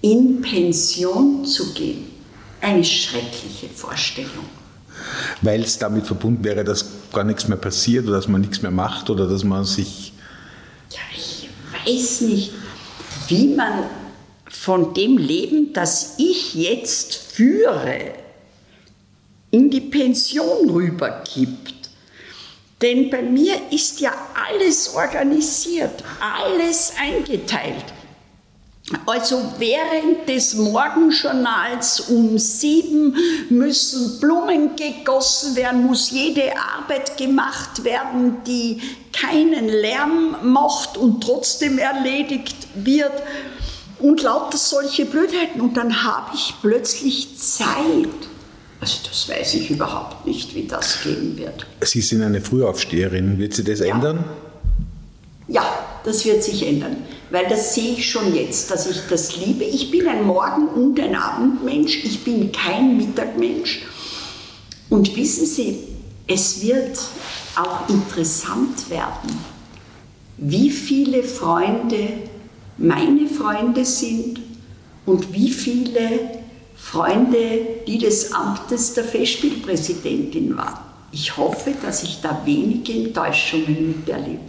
In 0.00 0.40
Pension 0.40 1.44
zu 1.44 1.74
gehen. 1.74 2.06
Eine 2.60 2.84
schreckliche 2.84 3.68
Vorstellung. 3.68 4.44
Weil 5.42 5.62
es 5.62 5.78
damit 5.78 6.06
verbunden 6.06 6.44
wäre, 6.44 6.64
dass 6.64 6.86
gar 7.12 7.24
nichts 7.24 7.48
mehr 7.48 7.58
passiert 7.58 8.06
oder 8.06 8.16
dass 8.16 8.28
man 8.28 8.40
nichts 8.40 8.62
mehr 8.62 8.70
macht 8.70 9.10
oder 9.10 9.26
dass 9.26 9.44
man 9.44 9.64
sich. 9.64 10.12
Ja, 10.90 11.00
ich 11.14 11.48
weiß 11.84 12.22
nicht, 12.22 12.52
wie 13.28 13.48
man 13.48 13.84
von 14.48 14.94
dem 14.94 15.18
Leben, 15.18 15.72
das 15.72 16.14
ich 16.18 16.54
jetzt 16.54 17.14
führe, 17.14 18.12
in 19.50 19.70
die 19.70 19.80
Pension 19.80 20.70
rübergibt. 20.70 21.73
Denn 22.84 23.08
bei 23.08 23.22
mir 23.22 23.54
ist 23.70 23.98
ja 24.00 24.12
alles 24.46 24.94
organisiert, 24.94 26.04
alles 26.20 26.92
eingeteilt. 27.00 27.82
Also 29.06 29.42
während 29.56 30.28
des 30.28 30.52
Morgenjournals 30.52 32.00
um 32.10 32.38
sieben 32.38 33.16
müssen 33.48 34.20
Blumen 34.20 34.76
gegossen 34.76 35.56
werden, 35.56 35.86
muss 35.86 36.10
jede 36.10 36.52
Arbeit 36.58 37.16
gemacht 37.16 37.82
werden, 37.84 38.42
die 38.46 38.82
keinen 39.14 39.66
Lärm 39.70 40.36
macht 40.42 40.98
und 40.98 41.22
trotzdem 41.22 41.78
erledigt 41.78 42.54
wird. 42.74 43.14
Und 43.98 44.20
lauter 44.20 44.58
solche 44.58 45.06
Blödheiten. 45.06 45.62
Und 45.62 45.78
dann 45.78 46.04
habe 46.04 46.32
ich 46.34 46.52
plötzlich 46.60 47.38
Zeit 47.38 48.28
also 48.84 48.98
das 49.08 49.28
weiß 49.30 49.54
ich 49.54 49.70
überhaupt 49.70 50.26
nicht, 50.26 50.54
wie 50.54 50.66
das 50.66 51.02
gehen 51.02 51.38
wird. 51.38 51.66
Sie 51.80 52.02
sind 52.02 52.22
eine 52.22 52.42
Frühaufsteherin. 52.42 53.38
Wird 53.38 53.54
sich 53.54 53.64
das 53.64 53.78
ja. 53.78 53.86
ändern? 53.86 54.24
Ja, 55.48 55.64
das 56.04 56.22
wird 56.26 56.42
sich 56.42 56.66
ändern, 56.66 56.96
weil 57.30 57.46
das 57.48 57.74
sehe 57.74 57.94
ich 57.94 58.10
schon 58.10 58.34
jetzt, 58.34 58.70
dass 58.70 58.86
ich 58.90 58.98
das 59.08 59.36
liebe. 59.38 59.64
Ich 59.64 59.90
bin 59.90 60.06
ein 60.06 60.24
Morgen- 60.24 60.68
und 60.68 61.00
ein 61.00 61.14
Abendmensch, 61.14 62.04
ich 62.04 62.24
bin 62.24 62.52
kein 62.52 62.98
Mittagmensch. 62.98 63.82
Und 64.90 65.16
wissen 65.16 65.46
Sie, 65.46 65.78
es 66.26 66.62
wird 66.62 66.98
auch 67.56 67.88
interessant 67.88 68.90
werden, 68.90 69.38
wie 70.36 70.68
viele 70.68 71.22
Freunde 71.22 72.08
meine 72.76 73.28
Freunde 73.28 73.84
sind 73.86 74.40
und 75.06 75.32
wie 75.32 75.50
viele 75.50 76.43
Freunde, 76.84 77.66
die 77.86 77.98
des 77.98 78.32
Amtes 78.32 78.92
der 78.92 79.04
Festspielpräsidentin 79.04 80.56
waren. 80.56 80.78
Ich 81.12 81.36
hoffe, 81.36 81.72
dass 81.82 82.02
ich 82.02 82.20
da 82.20 82.42
wenige 82.44 82.92
Enttäuschungen 82.92 83.96
miterlebe. 83.96 84.40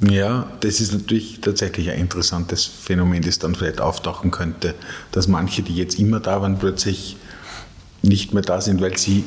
Ja, 0.00 0.50
das 0.60 0.80
ist 0.80 0.92
natürlich 0.92 1.40
tatsächlich 1.42 1.90
ein 1.90 2.00
interessantes 2.00 2.64
Phänomen, 2.64 3.22
das 3.22 3.38
dann 3.38 3.54
vielleicht 3.54 3.80
auftauchen 3.80 4.30
könnte, 4.30 4.74
dass 5.12 5.28
manche, 5.28 5.62
die 5.62 5.76
jetzt 5.76 5.98
immer 5.98 6.18
da 6.18 6.40
waren, 6.40 6.58
plötzlich 6.58 7.16
nicht 8.02 8.32
mehr 8.32 8.42
da 8.42 8.60
sind, 8.60 8.80
weil 8.80 8.96
sie 8.96 9.22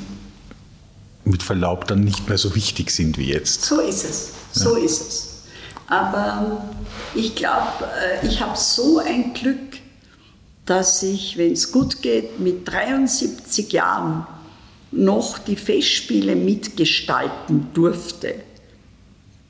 mit 1.24 1.44
Verlaub 1.44 1.88
dann 1.88 2.02
nicht 2.02 2.28
mehr 2.28 2.38
so 2.38 2.56
wichtig 2.56 2.90
sind 2.90 3.18
wie 3.18 3.32
jetzt. 3.32 3.64
So 3.64 3.80
ist 3.80 4.06
es, 4.06 4.32
so 4.52 4.76
ja. 4.76 4.84
ist 4.84 5.02
es. 5.02 5.30
Aber 5.88 6.66
ich 7.14 7.36
glaube, 7.36 7.88
äh, 8.22 8.28
ich 8.28 8.42
habe 8.42 8.58
so 8.58 9.00
ein 9.00 9.34
Glück, 9.34 9.79
dass 10.70 11.02
ich, 11.02 11.36
wenn 11.36 11.54
es 11.54 11.72
gut 11.72 12.04
geht, 12.04 12.40
mit 12.40 12.68
73 12.68 13.74
Jahren 13.74 14.28
noch 14.92 15.40
die 15.40 15.56
Festspiele 15.56 16.36
mitgestalten 16.36 17.70
durfte, 17.74 18.36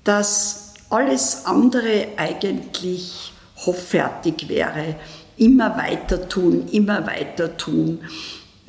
dass 0.06 0.76
alles 0.90 1.46
andere 1.46 2.08
eigentlich 2.16 3.34
hoffärtig 3.66 4.48
wäre. 4.48 4.96
Immer 5.36 5.76
weiter 5.76 6.30
tun, 6.30 6.70
immer 6.72 7.06
weiter 7.06 7.58
tun. 7.58 8.00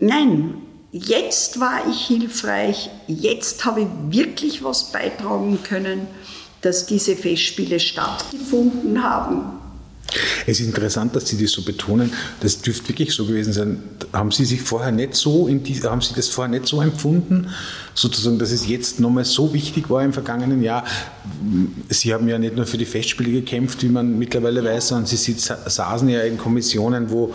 Nein, 0.01 0.55
jetzt 0.90 1.61
war 1.61 1.88
ich 1.88 2.09
hilfreich, 2.09 2.90
jetzt 3.07 3.64
habe 3.64 3.82
ich 3.82 3.86
wirklich 4.09 4.64
was 4.64 4.90
beitragen 4.90 5.61
können, 5.62 6.09
dass 6.62 6.86
diese 6.86 7.14
Festspiele 7.14 7.78
stattgefunden 7.78 9.05
haben 9.05 9.59
es 10.46 10.61
ist 10.61 10.66
interessant, 10.66 11.14
dass 11.16 11.28
Sie 11.28 11.40
das 11.40 11.52
so 11.52 11.62
betonen. 11.62 12.12
Das 12.40 12.61
dürfte 12.61 12.88
wirklich 12.88 13.12
so 13.12 13.26
gewesen 13.26 13.52
sein. 13.52 13.82
Haben 14.12 14.30
Sie 14.30 14.44
sich 14.44 14.62
vorher 14.62 14.92
nicht 14.92 15.14
so, 15.14 15.48
die, 15.48 15.80
haben 15.82 16.00
Sie 16.00 16.14
das 16.14 16.28
vorher 16.28 16.50
nicht 16.50 16.66
so 16.66 16.80
empfunden, 16.80 17.48
sozusagen, 17.94 18.38
dass 18.38 18.50
es 18.50 18.66
jetzt 18.66 19.00
nochmal 19.00 19.24
so 19.24 19.52
wichtig 19.52 19.90
war 19.90 20.02
im 20.02 20.12
vergangenen 20.12 20.62
Jahr? 20.62 20.84
Sie 21.88 22.12
haben 22.12 22.28
ja 22.28 22.38
nicht 22.38 22.56
nur 22.56 22.66
für 22.66 22.78
die 22.78 22.86
Festspiele 22.86 23.30
gekämpft, 23.30 23.82
wie 23.82 23.88
man 23.88 24.18
mittlerweile 24.18 24.64
weiß, 24.64 24.88
sondern 24.88 25.06
Sie 25.06 25.16
saßen 25.16 26.08
ja 26.08 26.20
in 26.22 26.38
Kommissionen, 26.38 27.11
wo 27.11 27.32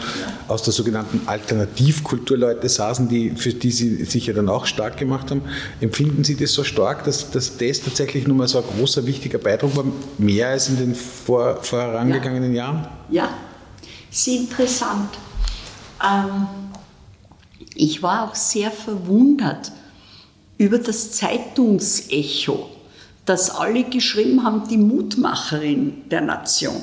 aus 0.47 0.63
der 0.63 0.73
sogenannten 0.73 1.21
Alternativkultur 1.27 2.37
Leute 2.37 2.67
saßen, 2.67 3.07
die, 3.07 3.31
für 3.31 3.53
die 3.53 3.71
Sie 3.71 4.03
sich 4.05 4.27
ja 4.27 4.33
dann 4.33 4.49
auch 4.49 4.65
stark 4.65 4.97
gemacht 4.97 5.31
haben. 5.31 5.41
Empfinden 5.79 6.23
Sie 6.23 6.35
das 6.35 6.53
so 6.53 6.63
stark, 6.63 7.03
dass, 7.05 7.31
dass 7.31 7.57
das 7.57 7.81
tatsächlich 7.81 8.27
nochmal 8.27 8.47
so 8.47 8.57
ein 8.57 8.65
großer, 8.77 9.05
wichtiger 9.05 9.37
Beitrag 9.37 9.75
war, 9.75 9.85
mehr 10.17 10.49
als 10.49 10.69
in 10.69 10.77
den 10.77 10.95
vor, 10.95 11.63
vorangegangenen 11.63 12.53
ja. 12.53 12.64
Jahren? 12.64 12.64
Ja, 13.09 13.29
sehr 14.09 14.39
interessant. 14.39 15.09
Ähm, 16.03 16.47
ich 17.75 18.01
war 18.01 18.29
auch 18.29 18.35
sehr 18.35 18.71
verwundert 18.71 19.71
über 20.57 20.77
das 20.77 21.11
Zeitungsecho, 21.11 22.69
das 23.25 23.49
alle 23.49 23.83
geschrieben 23.83 24.43
haben, 24.43 24.67
die 24.67 24.77
Mutmacherin 24.77 26.09
der 26.09 26.21
Nation. 26.21 26.81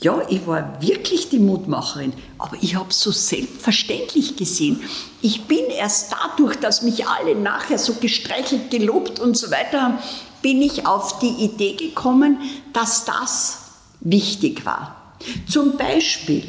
Ja, 0.00 0.22
ich 0.28 0.46
war 0.46 0.80
wirklich 0.80 1.28
die 1.28 1.40
Mutmacherin, 1.40 2.12
aber 2.38 2.56
ich 2.60 2.76
habe 2.76 2.90
es 2.90 3.00
so 3.00 3.10
selbstverständlich 3.10 4.36
gesehen. 4.36 4.80
Ich 5.22 5.44
bin 5.44 5.64
erst 5.76 6.12
dadurch, 6.12 6.56
dass 6.56 6.82
mich 6.82 7.06
alle 7.06 7.34
nachher 7.34 7.78
so 7.78 7.94
gestreichelt, 7.94 8.70
gelobt 8.70 9.18
und 9.18 9.36
so 9.36 9.50
weiter 9.50 9.82
haben, 9.82 9.98
bin 10.40 10.62
ich 10.62 10.86
auf 10.86 11.18
die 11.18 11.44
Idee 11.44 11.74
gekommen, 11.74 12.38
dass 12.72 13.04
das 13.04 13.67
wichtig 14.00 14.64
war. 14.64 15.14
Zum 15.48 15.76
Beispiel 15.76 16.44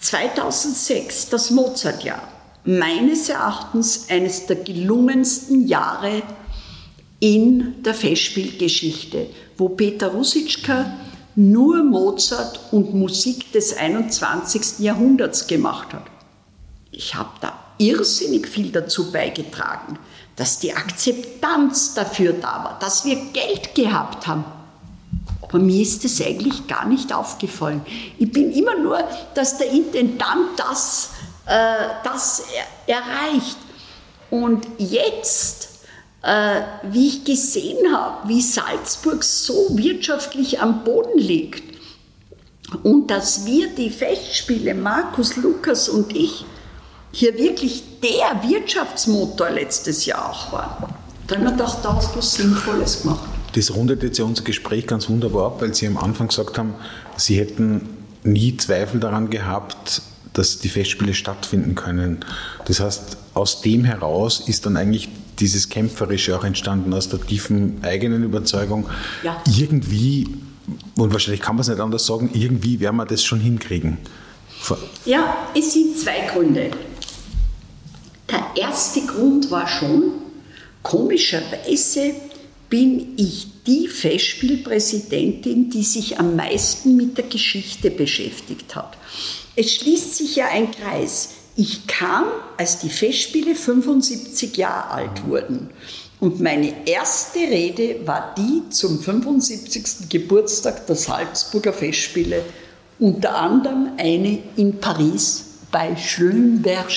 2006, 0.00 1.28
das 1.28 1.50
Mozartjahr, 1.50 2.22
meines 2.64 3.28
Erachtens 3.28 4.06
eines 4.08 4.46
der 4.46 4.56
gelungensten 4.56 5.66
Jahre 5.66 6.22
in 7.20 7.82
der 7.82 7.94
Festspielgeschichte, 7.94 9.26
wo 9.58 9.68
Peter 9.68 10.08
Rusitschka 10.08 10.90
nur 11.36 11.82
Mozart 11.84 12.60
und 12.72 12.94
Musik 12.94 13.52
des 13.52 13.76
21. 13.76 14.80
Jahrhunderts 14.80 15.46
gemacht 15.46 15.92
hat. 15.92 16.04
Ich 16.90 17.14
habe 17.14 17.30
da 17.40 17.52
irrsinnig 17.78 18.46
viel 18.48 18.70
dazu 18.70 19.12
beigetragen, 19.12 19.98
dass 20.36 20.58
die 20.58 20.72
Akzeptanz 20.72 21.94
dafür 21.94 22.32
da 22.32 22.64
war, 22.64 22.78
dass 22.80 23.04
wir 23.04 23.16
Geld 23.32 23.74
gehabt 23.74 24.26
haben. 24.26 24.44
Aber 25.50 25.58
mir 25.58 25.82
ist 25.82 26.04
das 26.04 26.20
eigentlich 26.20 26.66
gar 26.68 26.86
nicht 26.86 27.12
aufgefallen. 27.12 27.84
Ich 28.18 28.30
bin 28.30 28.52
immer 28.52 28.76
nur, 28.78 28.98
dass 29.34 29.58
der 29.58 29.70
Intendant 29.70 30.56
das, 30.56 31.10
äh, 31.46 31.88
das 32.04 32.44
er, 32.86 32.94
erreicht. 32.96 33.56
Und 34.30 34.64
jetzt, 34.78 35.80
äh, 36.22 36.60
wie 36.84 37.08
ich 37.08 37.24
gesehen 37.24 37.92
habe, 37.92 38.28
wie 38.28 38.40
Salzburg 38.40 39.24
so 39.24 39.76
wirtschaftlich 39.76 40.60
am 40.60 40.84
Boden 40.84 41.18
liegt 41.18 41.70
und 42.84 43.08
dass 43.08 43.44
wir 43.44 43.74
die 43.74 43.90
Festspiele, 43.90 44.74
Markus, 44.74 45.36
Lukas 45.36 45.88
und 45.88 46.14
ich, 46.14 46.44
hier 47.12 47.36
wirklich 47.36 47.82
der 48.00 48.48
Wirtschaftsmotor 48.48 49.50
letztes 49.50 50.06
Jahr 50.06 50.30
auch 50.30 50.52
waren. 50.52 50.94
Da 51.26 51.34
haben 51.34 51.44
wir 51.44 51.50
gedacht, 51.50 51.78
da 51.82 51.96
hast 51.96 52.14
du 52.14 52.18
was 52.18 52.34
Sinnvolles 52.34 53.02
gemacht. 53.02 53.29
Das 53.52 53.74
rundet 53.74 54.02
jetzt 54.02 54.18
ja 54.18 54.24
unser 54.24 54.44
Gespräch 54.44 54.86
ganz 54.86 55.08
wunderbar 55.08 55.46
ab, 55.46 55.60
weil 55.60 55.74
Sie 55.74 55.86
am 55.86 55.98
Anfang 55.98 56.28
gesagt 56.28 56.58
haben, 56.58 56.74
Sie 57.16 57.38
hätten 57.38 57.88
nie 58.22 58.56
Zweifel 58.56 59.00
daran 59.00 59.30
gehabt, 59.30 60.02
dass 60.32 60.58
die 60.58 60.68
Festspiele 60.68 61.14
stattfinden 61.14 61.74
können. 61.74 62.24
Das 62.66 62.80
heißt, 62.80 63.16
aus 63.34 63.62
dem 63.62 63.84
heraus 63.84 64.44
ist 64.46 64.66
dann 64.66 64.76
eigentlich 64.76 65.08
dieses 65.40 65.68
Kämpferische 65.68 66.36
auch 66.36 66.44
entstanden, 66.44 66.92
aus 66.92 67.08
der 67.08 67.20
tiefen 67.20 67.78
eigenen 67.82 68.22
Überzeugung. 68.22 68.86
Ja. 69.24 69.42
Irgendwie, 69.58 70.28
und 70.96 71.12
wahrscheinlich 71.12 71.40
kann 71.40 71.56
man 71.56 71.62
es 71.62 71.68
nicht 71.68 71.80
anders 71.80 72.06
sagen, 72.06 72.30
irgendwie 72.32 72.78
werden 72.80 72.96
wir 72.96 73.06
das 73.06 73.24
schon 73.24 73.40
hinkriegen. 73.40 73.98
Ja, 75.06 75.48
es 75.56 75.72
sind 75.72 75.98
zwei 75.98 76.26
Gründe. 76.32 76.70
Der 78.30 78.62
erste 78.62 79.00
Grund 79.00 79.50
war 79.50 79.66
schon, 79.66 80.12
komischerweise 80.82 82.12
bin 82.70 83.14
ich 83.16 83.48
die 83.66 83.88
Festspielpräsidentin, 83.88 85.70
die 85.70 85.82
sich 85.82 86.18
am 86.18 86.36
meisten 86.36 86.96
mit 86.96 87.18
der 87.18 87.26
Geschichte 87.26 87.90
beschäftigt 87.90 88.74
hat. 88.76 88.96
Es 89.56 89.74
schließt 89.74 90.16
sich 90.16 90.36
ja 90.36 90.46
ein 90.46 90.70
Kreis. 90.70 91.30
Ich 91.56 91.86
kam, 91.88 92.24
als 92.56 92.78
die 92.78 92.88
Festspiele 92.88 93.54
75 93.54 94.56
Jahre 94.56 94.90
alt 94.90 95.26
wurden. 95.26 95.68
Und 96.20 96.40
meine 96.40 96.86
erste 96.86 97.40
Rede 97.40 98.06
war 98.06 98.34
die 98.36 98.68
zum 98.70 99.00
75. 99.00 100.08
Geburtstag 100.08 100.86
der 100.86 100.96
Salzburger 100.96 101.72
Festspiele, 101.72 102.44
unter 102.98 103.34
anderem 103.36 103.90
eine 103.98 104.38
in 104.56 104.78
Paris 104.78 105.44
bei 105.72 105.96
Schlönberger. 105.96 106.88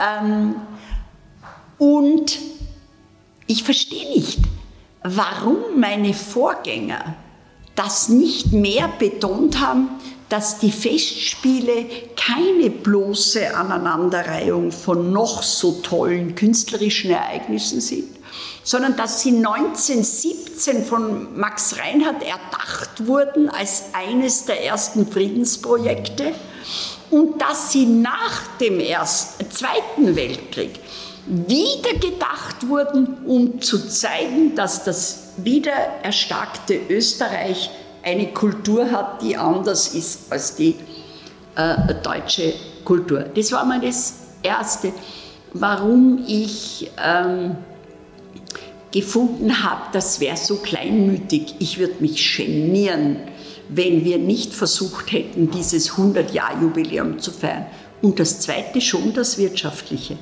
Ähm, 0.00 0.54
und 1.78 2.38
ich 3.46 3.64
verstehe 3.64 4.08
nicht, 4.10 4.38
warum 5.02 5.78
meine 5.78 6.14
Vorgänger 6.14 7.16
das 7.74 8.08
nicht 8.08 8.52
mehr 8.52 8.88
betont 8.98 9.60
haben, 9.60 9.88
dass 10.28 10.58
die 10.58 10.72
Festspiele 10.72 11.86
keine 12.16 12.70
bloße 12.70 13.54
Aneinanderreihung 13.54 14.72
von 14.72 15.12
noch 15.12 15.42
so 15.42 15.80
tollen 15.82 16.34
künstlerischen 16.34 17.10
Ereignissen 17.10 17.80
sind, 17.80 18.16
sondern 18.62 18.96
dass 18.96 19.20
sie 19.20 19.36
1917 19.36 20.84
von 20.84 21.38
Max 21.38 21.76
Reinhardt 21.78 22.22
erdacht 22.22 23.06
wurden 23.06 23.50
als 23.50 23.84
eines 23.92 24.46
der 24.46 24.64
ersten 24.64 25.06
Friedensprojekte 25.06 26.32
und 27.10 27.40
dass 27.40 27.72
sie 27.72 27.84
nach 27.84 28.56
dem 28.60 28.80
Ersten, 28.80 29.50
Zweiten 29.50 30.16
Weltkrieg 30.16 30.80
wieder 31.26 31.94
gedacht 31.94 32.68
wurden, 32.68 33.18
um 33.26 33.60
zu 33.60 33.88
zeigen, 33.88 34.54
dass 34.54 34.84
das 34.84 35.32
wieder 35.38 35.72
erstarkte 36.02 36.78
Österreich 36.88 37.70
eine 38.02 38.32
Kultur 38.32 38.90
hat, 38.90 39.22
die 39.22 39.36
anders 39.36 39.94
ist 39.94 40.30
als 40.30 40.56
die 40.56 40.76
äh, 41.56 41.94
deutsche 42.02 42.54
Kultur. 42.84 43.20
Das 43.34 43.50
war 43.52 43.64
mal 43.64 43.80
das 43.80 44.14
Erste, 44.42 44.92
warum 45.54 46.22
ich 46.26 46.90
ähm, 47.02 47.56
gefunden 48.92 49.64
habe, 49.64 49.82
das 49.92 50.20
wäre 50.20 50.36
so 50.36 50.56
kleinmütig. 50.56 51.54
Ich 51.58 51.78
würde 51.78 51.94
mich 52.00 52.36
genieren, 52.36 53.16
wenn 53.68 54.04
wir 54.04 54.18
nicht 54.18 54.52
versucht 54.52 55.12
hätten, 55.12 55.50
dieses 55.50 55.92
100-Jahr-Jubiläum 55.92 57.18
zu 57.18 57.32
feiern. 57.32 57.66
Und 58.04 58.20
das 58.20 58.38
zweite 58.38 58.82
schon 58.82 59.14
das 59.14 59.38
Wirtschaftliche. 59.38 60.18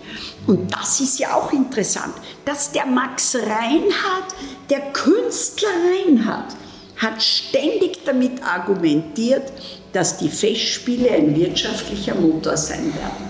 Und 0.46 0.72
das 0.72 1.00
ist 1.00 1.18
ja 1.18 1.34
auch 1.34 1.52
interessant, 1.52 2.14
dass 2.44 2.70
der 2.70 2.86
Max 2.86 3.34
Reinhardt, 3.34 4.36
der 4.70 4.92
Künstler 4.92 5.68
Reinhardt, 6.06 6.54
hat 6.98 7.20
ständig 7.20 8.04
damit 8.04 8.40
argumentiert, 8.40 9.52
dass 9.92 10.16
die 10.16 10.28
Festspiele 10.28 11.10
ein 11.10 11.34
wirtschaftlicher 11.34 12.14
Motor 12.14 12.56
sein 12.56 12.94
werden. 12.94 13.26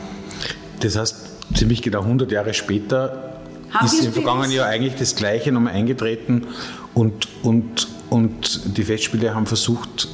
Das 0.80 0.96
heißt, 0.96 1.16
ziemlich 1.54 1.80
genau 1.80 2.02
100 2.02 2.30
Jahre 2.30 2.52
später 2.52 3.40
Haben 3.70 3.86
ist 3.86 4.04
im 4.04 4.12
vergangenen 4.12 4.50
Jahr 4.50 4.66
eigentlich 4.66 4.96
das 4.96 5.16
Gleiche 5.16 5.50
nochmal 5.50 5.72
eingetreten 5.72 6.46
und, 6.92 7.26
und, 7.42 7.88
und 8.10 8.76
die 8.76 8.84
Festspiele 8.84 9.34
haben 9.34 9.46
versucht, 9.46 10.08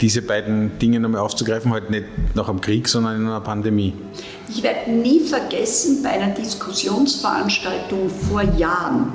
diese 0.00 0.22
beiden 0.22 0.78
Dinge 0.78 1.00
nochmal 1.00 1.20
aufzugreifen, 1.20 1.72
halt 1.72 1.90
nicht 1.90 2.06
nach 2.34 2.48
einem 2.48 2.60
Krieg, 2.60 2.88
sondern 2.88 3.16
in 3.16 3.26
einer 3.26 3.40
Pandemie? 3.40 3.94
Ich 4.48 4.62
werde 4.62 4.90
nie 4.90 5.20
vergessen, 5.20 6.02
bei 6.02 6.10
einer 6.10 6.34
Diskussionsveranstaltung 6.34 8.08
vor 8.08 8.42
Jahren 8.42 9.12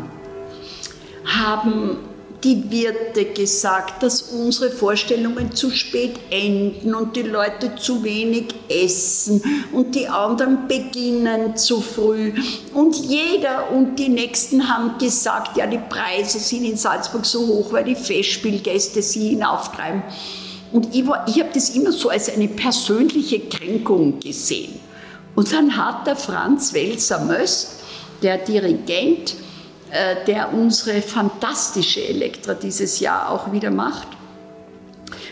haben 1.25 1.97
die 2.43 2.69
Wirte 2.69 3.25
gesagt, 3.25 4.03
dass 4.03 4.21
unsere 4.21 4.69
Vorstellungen 4.69 5.53
zu 5.53 5.71
spät 5.71 6.19
enden 6.29 6.93
und 6.93 7.15
die 7.15 7.23
Leute 7.23 7.75
zu 7.75 8.03
wenig 8.03 8.53
essen 8.69 9.41
und 9.71 9.95
die 9.95 10.07
anderen 10.07 10.67
beginnen 10.67 11.57
zu 11.57 11.81
früh. 11.81 12.33
Und 12.73 12.95
jeder 12.97 13.71
und 13.71 13.97
die 13.97 14.09
Nächsten 14.09 14.69
haben 14.69 14.99
gesagt, 14.99 15.57
ja, 15.57 15.65
die 15.65 15.79
Preise 15.89 16.37
sind 16.37 16.65
in 16.65 16.77
Salzburg 16.77 17.25
so 17.25 17.47
hoch, 17.47 17.73
weil 17.73 17.85
die 17.85 17.95
Festspielgäste 17.95 19.01
sie 19.01 19.29
hinauftreiben. 19.29 20.03
Und 20.75 20.93
ich, 20.93 21.05
ich 21.27 21.39
habe 21.39 21.51
das 21.53 21.69
immer 21.69 21.93
so 21.93 22.09
als 22.09 22.29
eine 22.29 22.49
persönliche 22.49 23.39
Kränkung 23.39 24.19
gesehen. 24.19 24.77
Und 25.33 25.53
dann 25.53 25.77
hat 25.77 26.05
der 26.05 26.17
Franz 26.17 26.73
Welser-Möst, 26.73 27.79
der 28.21 28.39
Dirigent, 28.39 29.35
äh, 29.89 30.25
der 30.27 30.53
unsere 30.53 31.01
fantastische 31.01 32.05
Elektra 32.05 32.55
dieses 32.55 32.99
Jahr 32.99 33.31
auch 33.31 33.53
wieder 33.53 33.71
macht, 33.71 34.09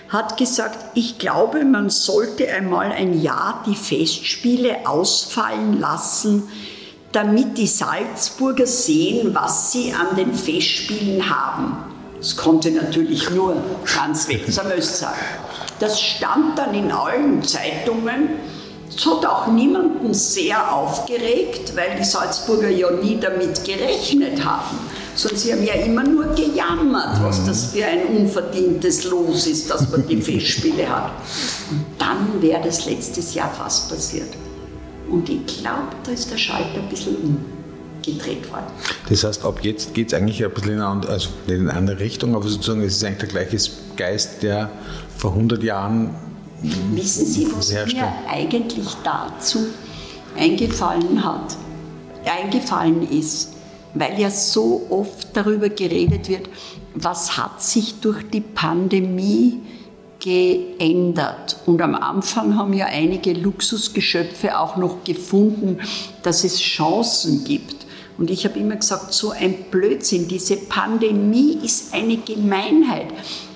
hat 0.07 0.37
gesagt, 0.37 0.79
ich 0.93 1.17
glaube, 1.17 1.65
man 1.65 1.89
sollte 1.89 2.47
einmal 2.47 2.93
ein 2.93 3.21
Jahr 3.21 3.65
die 3.67 3.75
Festspiele 3.75 4.87
ausfallen 4.87 5.77
lassen, 5.77 6.43
damit 7.11 7.57
die 7.57 7.67
Salzburger 7.67 8.65
sehen, 8.65 9.35
was 9.35 9.73
sie 9.73 9.91
an 9.91 10.15
den 10.15 10.33
Festspielen 10.33 11.29
haben. 11.29 11.92
Das 12.23 12.37
konnte 12.37 12.71
natürlich 12.71 13.29
nur 13.31 13.57
Franz 13.83 14.29
Welser-Möst 14.29 14.97
sagen. 14.97 15.19
Das 15.79 15.99
stand 15.99 16.57
dann 16.57 16.73
in 16.73 16.89
allen 16.89 17.43
Zeitungen 17.43 18.29
es 18.95 19.05
hat 19.05 19.25
auch 19.25 19.47
niemanden 19.47 20.13
sehr 20.13 20.71
aufgeregt, 20.73 21.75
weil 21.75 21.97
die 21.97 22.03
Salzburger 22.03 22.69
ja 22.69 22.91
nie 22.91 23.17
damit 23.19 23.63
gerechnet 23.63 24.43
haben. 24.43 24.77
Sondern 25.15 25.39
sie 25.39 25.51
haben 25.53 25.63
ja 25.63 25.73
immer 25.73 26.03
nur 26.03 26.25
gejammert, 26.33 27.21
was 27.23 27.41
mhm. 27.41 27.47
das 27.47 27.65
für 27.65 27.85
ein 27.85 28.05
unverdientes 28.07 29.05
Los 29.05 29.47
ist, 29.47 29.69
dass 29.69 29.89
man 29.89 30.07
die 30.07 30.17
Festspiele 30.21 30.87
hat. 30.87 31.11
Und 31.69 31.85
dann 31.99 32.41
wäre 32.41 32.61
das 32.63 32.85
letztes 32.85 33.33
Jahr 33.33 33.51
fast 33.51 33.89
passiert. 33.89 34.29
Und 35.09 35.29
ich 35.29 35.45
glaube, 35.45 35.89
da 36.03 36.11
ist 36.11 36.31
der 36.31 36.37
Schalter 36.37 36.79
ein 36.79 36.89
bisschen 36.89 37.45
umgedreht 38.05 38.51
worden. 38.51 38.65
Das 39.09 39.23
heißt, 39.23 39.45
ab 39.45 39.59
jetzt 39.61 39.93
geht 39.93 40.07
es 40.07 40.13
eigentlich 40.13 40.43
ein 40.43 40.51
bisschen 40.51 40.73
in 40.73 40.79
eine, 40.79 40.87
andere, 40.87 41.11
also 41.11 41.29
in 41.47 41.69
eine 41.69 41.73
andere 41.73 41.99
Richtung, 41.99 42.35
aber 42.35 42.47
sozusagen 42.47 42.81
es 42.81 42.97
ist 42.97 43.03
eigentlich 43.03 43.31
der 43.31 43.45
gleiche 43.45 43.71
Geist, 43.95 44.43
der 44.43 44.69
vor 45.17 45.31
100 45.31 45.63
Jahren 45.63 46.15
Wissen 46.93 47.25
Sie, 47.25 47.47
was 47.53 47.73
mir 47.73 48.13
eigentlich 48.29 48.87
dazu 49.03 49.67
eingefallen 50.37 51.23
hat, 51.23 51.57
eingefallen 52.25 53.09
ist, 53.09 53.53
weil 53.93 54.17
ja 54.17 54.29
so 54.31 54.87
oft 54.89 55.35
darüber 55.35 55.67
geredet 55.67 56.29
wird, 56.29 56.47
was 56.95 57.37
hat 57.37 57.61
sich 57.61 57.99
durch 57.99 58.29
die 58.29 58.39
Pandemie 58.39 59.59
geändert. 60.19 61.57
Und 61.65 61.81
am 61.81 61.95
Anfang 61.95 62.57
haben 62.57 62.73
ja 62.73 62.85
einige 62.85 63.33
Luxusgeschöpfe 63.33 64.57
auch 64.57 64.77
noch 64.77 65.03
gefunden, 65.03 65.79
dass 66.23 66.45
es 66.45 66.59
Chancen 66.59 67.43
gibt. 67.43 67.82
Und 68.17 68.29
ich 68.29 68.45
habe 68.45 68.59
immer 68.59 68.75
gesagt, 68.75 69.13
so 69.13 69.31
ein 69.31 69.65
Blödsinn, 69.71 70.27
diese 70.27 70.57
Pandemie 70.57 71.59
ist 71.63 71.93
eine 71.93 72.17
Gemeinheit. 72.17 73.07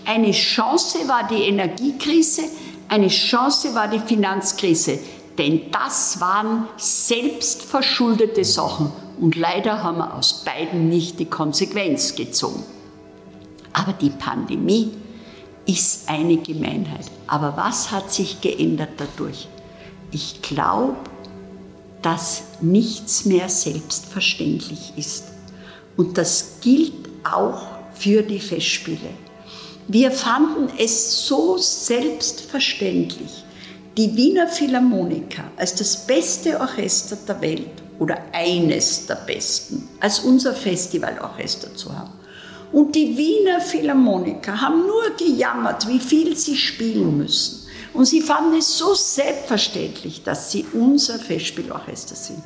Eine 0.06 0.32
Chance 0.32 1.00
war 1.08 1.28
die 1.28 1.44
Energiekrise, 1.44 2.44
eine 2.90 3.10
Chance 3.10 3.76
war 3.76 3.88
die 3.88 4.00
Finanzkrise, 4.00 5.00
denn 5.38 5.70
das 5.72 6.20
waren 6.20 6.68
selbstverschuldete 6.78 8.44
Sachen 8.44 8.92
und 9.20 9.36
leider 9.36 9.84
haben 9.84 9.98
wir 9.98 10.14
aus 10.14 10.44
beiden 10.44 10.90
nicht 10.90 11.20
die 11.20 11.26
Konsequenz 11.26 12.16
gezogen. 12.16 12.64
Aber 13.74 13.94
die 13.94 14.10
Pandemie 14.10 14.92
ist 15.68 16.10
eine 16.10 16.38
Gemeinheit. 16.38 17.06
Aber 17.28 17.56
was 17.58 17.92
hat 17.92 18.12
sich 18.12 18.42
geändert 18.42 18.92
dadurch? 18.98 19.48
Ich 20.12 20.42
glaube, 20.42 20.96
dass 22.08 22.44
nichts 22.62 23.26
mehr 23.26 23.50
selbstverständlich 23.50 24.94
ist. 24.96 25.26
Und 25.98 26.18
das 26.18 26.60
gilt 26.62 26.94
auch 27.30 27.64
für 27.94 28.22
die 28.22 28.40
Festspiele. 28.40 29.10
Wir 29.90 30.12
fanden 30.12 30.70
es 30.78 31.28
so 31.28 31.58
selbstverständlich, 31.58 33.44
die 33.98 34.16
Wiener 34.16 34.48
Philharmoniker 34.48 35.52
als 35.58 35.76
das 35.76 36.08
beste 36.08 36.58
Orchester 36.62 37.18
der 37.28 37.42
Welt 37.42 37.84
oder 38.00 38.20
eines 38.32 39.06
der 39.06 39.16
besten, 39.16 39.90
als 40.00 40.22
unser 40.22 40.54
Festivalorchester 40.54 41.76
zu 41.76 41.94
haben. 41.94 42.14
Und 42.72 42.96
die 42.96 43.18
Wiener 43.18 43.60
Philharmoniker 43.60 44.62
haben 44.62 44.88
nur 44.88 45.10
gejammert, 45.18 45.86
wie 45.90 46.00
viel 46.00 46.38
sie 46.38 46.56
spielen 46.56 47.18
müssen. 47.18 47.57
Und 47.98 48.06
sie 48.06 48.22
fanden 48.22 48.60
es 48.60 48.78
so 48.78 48.94
selbstverständlich, 48.94 50.22
dass 50.22 50.52
sie 50.52 50.68
unser 50.72 51.18
Festspielorchester 51.18 52.14
sind. 52.14 52.44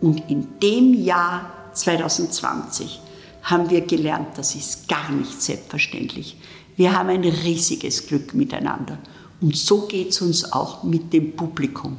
Und 0.00 0.28
in 0.28 0.58
dem 0.60 0.92
Jahr 1.04 1.52
2020 1.72 3.00
haben 3.44 3.70
wir 3.70 3.82
gelernt, 3.82 4.36
das 4.36 4.56
ist 4.56 4.88
gar 4.88 5.08
nicht 5.12 5.40
selbstverständlich. 5.40 6.36
Wir 6.74 6.98
haben 6.98 7.10
ein 7.10 7.22
riesiges 7.22 8.08
Glück 8.08 8.34
miteinander. 8.34 8.98
Und 9.40 9.56
so 9.56 9.82
geht 9.82 10.08
es 10.08 10.20
uns 10.20 10.52
auch 10.52 10.82
mit 10.82 11.12
dem 11.12 11.36
Publikum. 11.36 11.98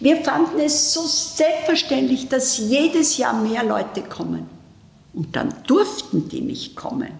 Wir 0.00 0.16
fanden 0.16 0.58
es 0.58 0.92
so 0.92 1.02
selbstverständlich, 1.06 2.26
dass 2.26 2.58
jedes 2.58 3.16
Jahr 3.16 3.40
mehr 3.40 3.62
Leute 3.62 4.02
kommen. 4.02 4.48
Und 5.14 5.36
dann 5.36 5.54
durften 5.68 6.28
die 6.28 6.40
nicht 6.40 6.74
kommen. 6.74 7.12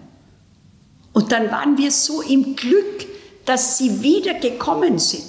Und 1.13 1.31
dann 1.31 1.49
waren 1.51 1.77
wir 1.77 1.89
so 1.89 2.21
im 2.21 2.57
Glück, 2.57 3.07
dass 3.49 3.79
sie 3.79 4.03
wieder 4.03 4.35
gekommen 4.35 4.99
sind. 4.99 5.23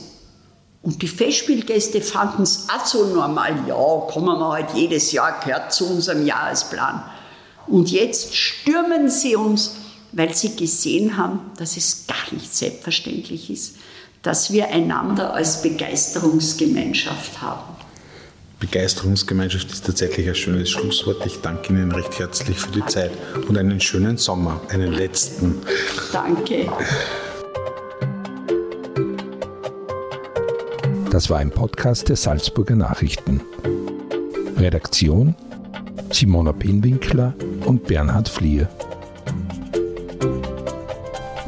Und 0.82 1.00
die 1.00 1.08
Festspielgäste 1.08 2.02
fanden 2.02 2.42
es 2.42 2.66
auch 2.68 2.84
so 2.84 3.06
normal. 3.06 3.64
Ja, 3.66 3.74
kommen 4.10 4.38
wir 4.38 4.52
halt 4.52 4.74
jedes 4.74 5.10
Jahr, 5.12 5.40
gehört 5.40 5.72
zu 5.72 5.86
unserem 5.86 6.26
Jahresplan. 6.26 7.02
Und 7.66 7.90
jetzt 7.90 8.34
stürmen 8.34 9.08
sie 9.08 9.36
uns, 9.36 9.76
weil 10.12 10.34
sie 10.34 10.54
gesehen 10.54 11.16
haben, 11.16 11.40
dass 11.56 11.78
es 11.78 12.06
gar 12.06 12.34
nicht 12.34 12.54
selbstverständlich 12.54 13.48
ist, 13.48 13.76
dass 14.20 14.52
wir 14.52 14.68
einander 14.68 15.32
als 15.32 15.62
Begeisterungsgemeinschaft 15.62 17.40
haben. 17.40 17.74
Begeisterungsgemeinschaft 18.58 19.72
ist 19.72 19.86
tatsächlich 19.86 20.28
ein 20.28 20.34
schönes 20.34 20.68
Schlusswort. 20.68 21.24
Ich 21.24 21.40
danke 21.40 21.72
Ihnen 21.72 21.90
recht 21.90 22.18
herzlich 22.18 22.58
für 22.58 22.70
die 22.70 22.84
Zeit 22.84 23.12
und 23.48 23.56
einen 23.56 23.80
schönen 23.80 24.18
Sommer, 24.18 24.60
einen 24.68 24.92
letzten. 24.92 25.62
Danke. 26.12 26.68
Das 31.10 31.28
war 31.28 31.38
ein 31.38 31.50
Podcast 31.50 32.08
der 32.08 32.14
Salzburger 32.14 32.76
Nachrichten. 32.76 33.40
Redaktion 34.56 35.34
Simona 36.12 36.52
Pinwinkler 36.52 37.34
und 37.66 37.84
Bernhard 37.86 38.28
Flier. 38.28 38.68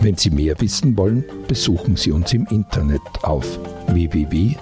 Wenn 0.00 0.16
Sie 0.16 0.30
mehr 0.30 0.60
wissen 0.60 0.96
wollen, 0.96 1.24
besuchen 1.46 1.94
Sie 1.96 2.10
uns 2.10 2.32
im 2.32 2.46
Internet 2.50 3.02
auf 3.22 3.46
www.sn.at. 3.86 4.58